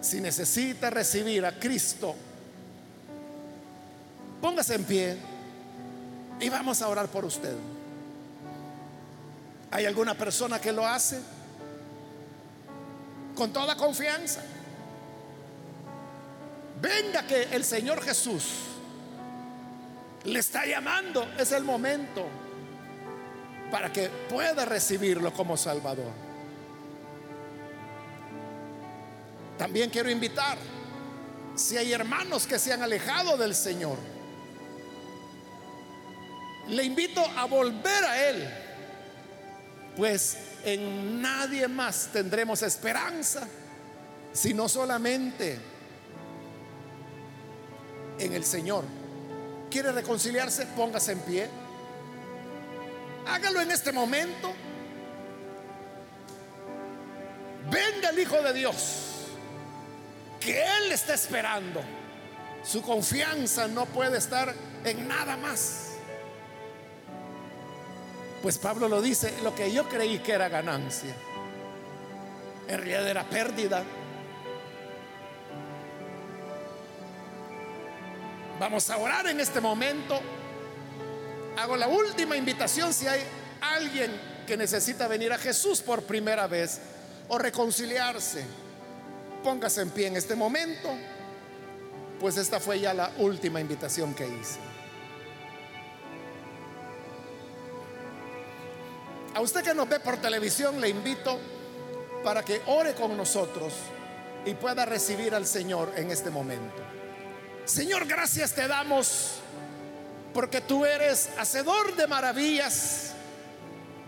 Si 0.00 0.20
necesita 0.20 0.90
recibir 0.90 1.44
a 1.44 1.58
Cristo, 1.58 2.16
póngase 4.40 4.74
en 4.74 4.84
pie 4.84 5.16
y 6.40 6.48
vamos 6.48 6.80
a 6.82 6.88
orar 6.88 7.08
por 7.08 7.24
usted. 7.24 7.54
¿Hay 9.70 9.86
alguna 9.86 10.14
persona 10.14 10.60
que 10.60 10.72
lo 10.72 10.86
hace? 10.86 11.20
Con 13.34 13.52
toda 13.52 13.76
confianza. 13.76 14.42
Venga 16.80 17.26
que 17.26 17.42
el 17.52 17.64
Señor 17.64 18.02
Jesús 18.02 18.44
le 20.24 20.38
está 20.38 20.66
llamando. 20.66 21.28
Es 21.38 21.52
el 21.52 21.62
momento 21.62 22.26
para 23.70 23.92
que 23.92 24.08
pueda 24.08 24.64
recibirlo 24.64 25.32
como 25.32 25.56
Salvador. 25.56 26.12
También 29.56 29.90
quiero 29.90 30.10
invitar, 30.10 30.56
si 31.54 31.76
hay 31.76 31.92
hermanos 31.92 32.46
que 32.46 32.58
se 32.58 32.72
han 32.72 32.82
alejado 32.82 33.36
del 33.36 33.54
Señor, 33.54 33.98
le 36.70 36.84
invito 36.84 37.24
a 37.36 37.44
volver 37.46 38.04
a 38.04 38.28
Él, 38.28 38.48
pues 39.96 40.36
en 40.64 41.20
nadie 41.20 41.68
más 41.68 42.08
tendremos 42.12 42.62
esperanza, 42.62 43.46
sino 44.32 44.68
solamente 44.68 45.58
en 48.18 48.32
el 48.32 48.44
Señor. 48.44 48.84
¿Quiere 49.70 49.92
reconciliarse? 49.92 50.66
Póngase 50.66 51.12
en 51.12 51.20
pie. 51.20 51.48
Hágalo 53.26 53.60
en 53.60 53.70
este 53.70 53.92
momento. 53.92 54.52
Venga 57.70 58.10
el 58.10 58.18
Hijo 58.18 58.42
de 58.42 58.52
Dios, 58.52 59.26
que 60.40 60.60
Él 60.60 60.92
está 60.92 61.14
esperando. 61.14 61.80
Su 62.64 62.82
confianza 62.82 63.68
no 63.68 63.86
puede 63.86 64.18
estar 64.18 64.54
en 64.84 65.06
nada 65.06 65.36
más. 65.36 65.89
Pues 68.42 68.56
Pablo 68.56 68.88
lo 68.88 69.02
dice, 69.02 69.34
lo 69.42 69.54
que 69.54 69.70
yo 69.70 69.88
creí 69.88 70.18
que 70.20 70.32
era 70.32 70.48
ganancia, 70.48 71.14
en 72.68 72.76
realidad 72.78 73.06
era 73.08 73.24
pérdida. 73.28 73.82
Vamos 78.58 78.88
a 78.90 78.96
orar 78.96 79.26
en 79.26 79.40
este 79.40 79.60
momento. 79.60 80.20
Hago 81.58 81.76
la 81.76 81.88
última 81.88 82.36
invitación 82.36 82.94
si 82.94 83.06
hay 83.06 83.20
alguien 83.60 84.10
que 84.46 84.56
necesita 84.56 85.06
venir 85.06 85.32
a 85.32 85.38
Jesús 85.38 85.82
por 85.82 86.02
primera 86.04 86.46
vez 86.46 86.80
o 87.28 87.38
reconciliarse. 87.38 88.44
Póngase 89.44 89.82
en 89.82 89.90
pie 89.90 90.06
en 90.08 90.16
este 90.16 90.34
momento, 90.34 90.90
pues 92.18 92.36
esta 92.36 92.60
fue 92.60 92.80
ya 92.80 92.92
la 92.92 93.10
última 93.18 93.60
invitación 93.60 94.14
que 94.14 94.26
hice. 94.26 94.69
A 99.40 99.42
usted 99.42 99.64
que 99.64 99.72
nos 99.72 99.88
ve 99.88 99.98
por 100.00 100.18
televisión 100.18 100.82
le 100.82 100.90
invito 100.90 101.40
para 102.22 102.44
que 102.44 102.60
ore 102.66 102.92
con 102.92 103.16
nosotros 103.16 103.72
y 104.44 104.52
pueda 104.52 104.84
recibir 104.84 105.34
al 105.34 105.46
Señor 105.46 105.94
en 105.96 106.10
este 106.10 106.28
momento. 106.28 106.82
Señor, 107.64 108.06
gracias 108.06 108.52
te 108.52 108.68
damos 108.68 109.36
porque 110.34 110.60
tú 110.60 110.84
eres 110.84 111.30
hacedor 111.38 111.96
de 111.96 112.06
maravillas. 112.06 113.12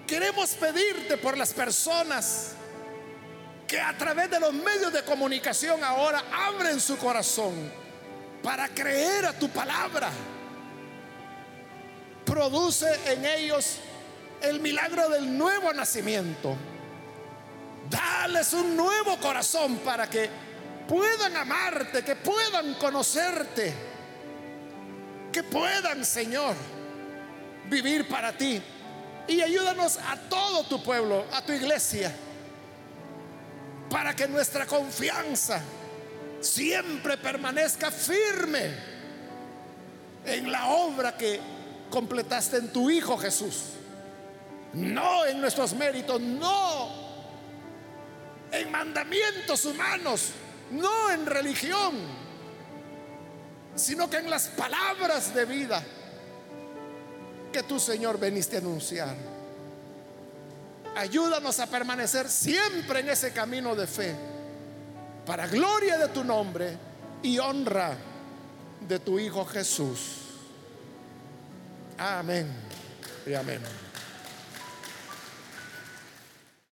Queremos 0.07 0.51
pedirte 0.51 1.17
por 1.17 1.39
las 1.39 1.55
personas 1.55 2.51
que 3.67 3.81
a 3.81 3.97
través 3.97 4.29
de 4.29 4.39
los 4.39 4.53
medios 4.53 4.93
de 4.93 5.03
comunicación 5.03 5.83
ahora 5.83 6.25
abren 6.31 6.79
su 6.79 6.99
corazón 6.99 7.73
para 8.43 8.69
creer 8.69 9.25
a 9.25 9.33
tu 9.33 9.49
palabra. 9.49 10.11
Produce 12.27 12.87
en 13.11 13.25
ellos 13.25 13.79
el 14.43 14.61
milagro 14.61 15.09
del 15.09 15.37
nuevo 15.37 15.73
nacimiento. 15.73 16.57
Dales 17.89 18.53
un 18.53 18.77
nuevo 18.77 19.19
corazón 19.19 19.77
para 19.79 20.09
que 20.09 20.29
puedan 20.89 21.37
amarte, 21.37 22.03
que 22.03 22.17
puedan 22.17 22.75
conocerte, 22.75 23.73
que 25.33 25.43
puedan, 25.43 26.05
Señor, 26.05 26.55
vivir 27.69 28.09
para 28.09 28.33
ti. 28.33 28.61
Y 29.29 29.41
ayúdanos 29.41 29.99
a 29.99 30.17
todo 30.29 30.65
tu 30.65 30.83
pueblo, 30.83 31.25
a 31.33 31.43
tu 31.43 31.53
iglesia, 31.53 32.13
para 33.89 34.17
que 34.17 34.27
nuestra 34.27 34.67
confianza 34.67 35.61
siempre 36.41 37.17
permanezca 37.17 37.91
firme 37.91 38.93
en 40.25 40.51
la 40.51 40.67
obra 40.67 41.17
que 41.17 41.41
completaste 41.91 42.57
en 42.57 42.73
tu 42.73 42.91
Hijo 42.91 43.17
Jesús 43.19 43.75
no 44.75 45.27
en 45.27 45.41
nuestros 45.41 45.75
méritos, 45.75 46.21
no 46.21 46.89
en 48.51 48.71
mandamientos 48.71 49.65
humanos, 49.65 50.31
no 50.71 51.11
en 51.11 51.27
religión, 51.27 51.95
sino 53.75 54.09
que 54.09 54.19
en 54.19 54.31
las 54.31 54.49
palabras 54.49 55.35
de 55.35 55.45
vida 55.45 55.83
que 57.53 57.63
tú, 57.63 57.79
Señor, 57.79 58.19
veniste 58.19 58.57
a 58.57 58.61
anunciar. 58.61 59.15
Ayúdanos 60.97 61.59
a 61.59 61.67
permanecer 61.67 62.29
siempre 62.29 63.01
en 63.01 63.11
ese 63.11 63.33
camino 63.33 63.75
de 63.75 63.87
fe, 63.87 64.15
para 65.27 65.47
gloria 65.47 65.97
de 65.97 66.09
tu 66.09 66.25
nombre 66.25 66.77
y 67.23 67.39
honra 67.39 67.97
de 68.81 68.99
tu 68.99 69.19
Hijo 69.19 69.45
Jesús. 69.45 70.17
Amén 71.97 72.51
y 73.27 73.35
amén. 73.35 73.61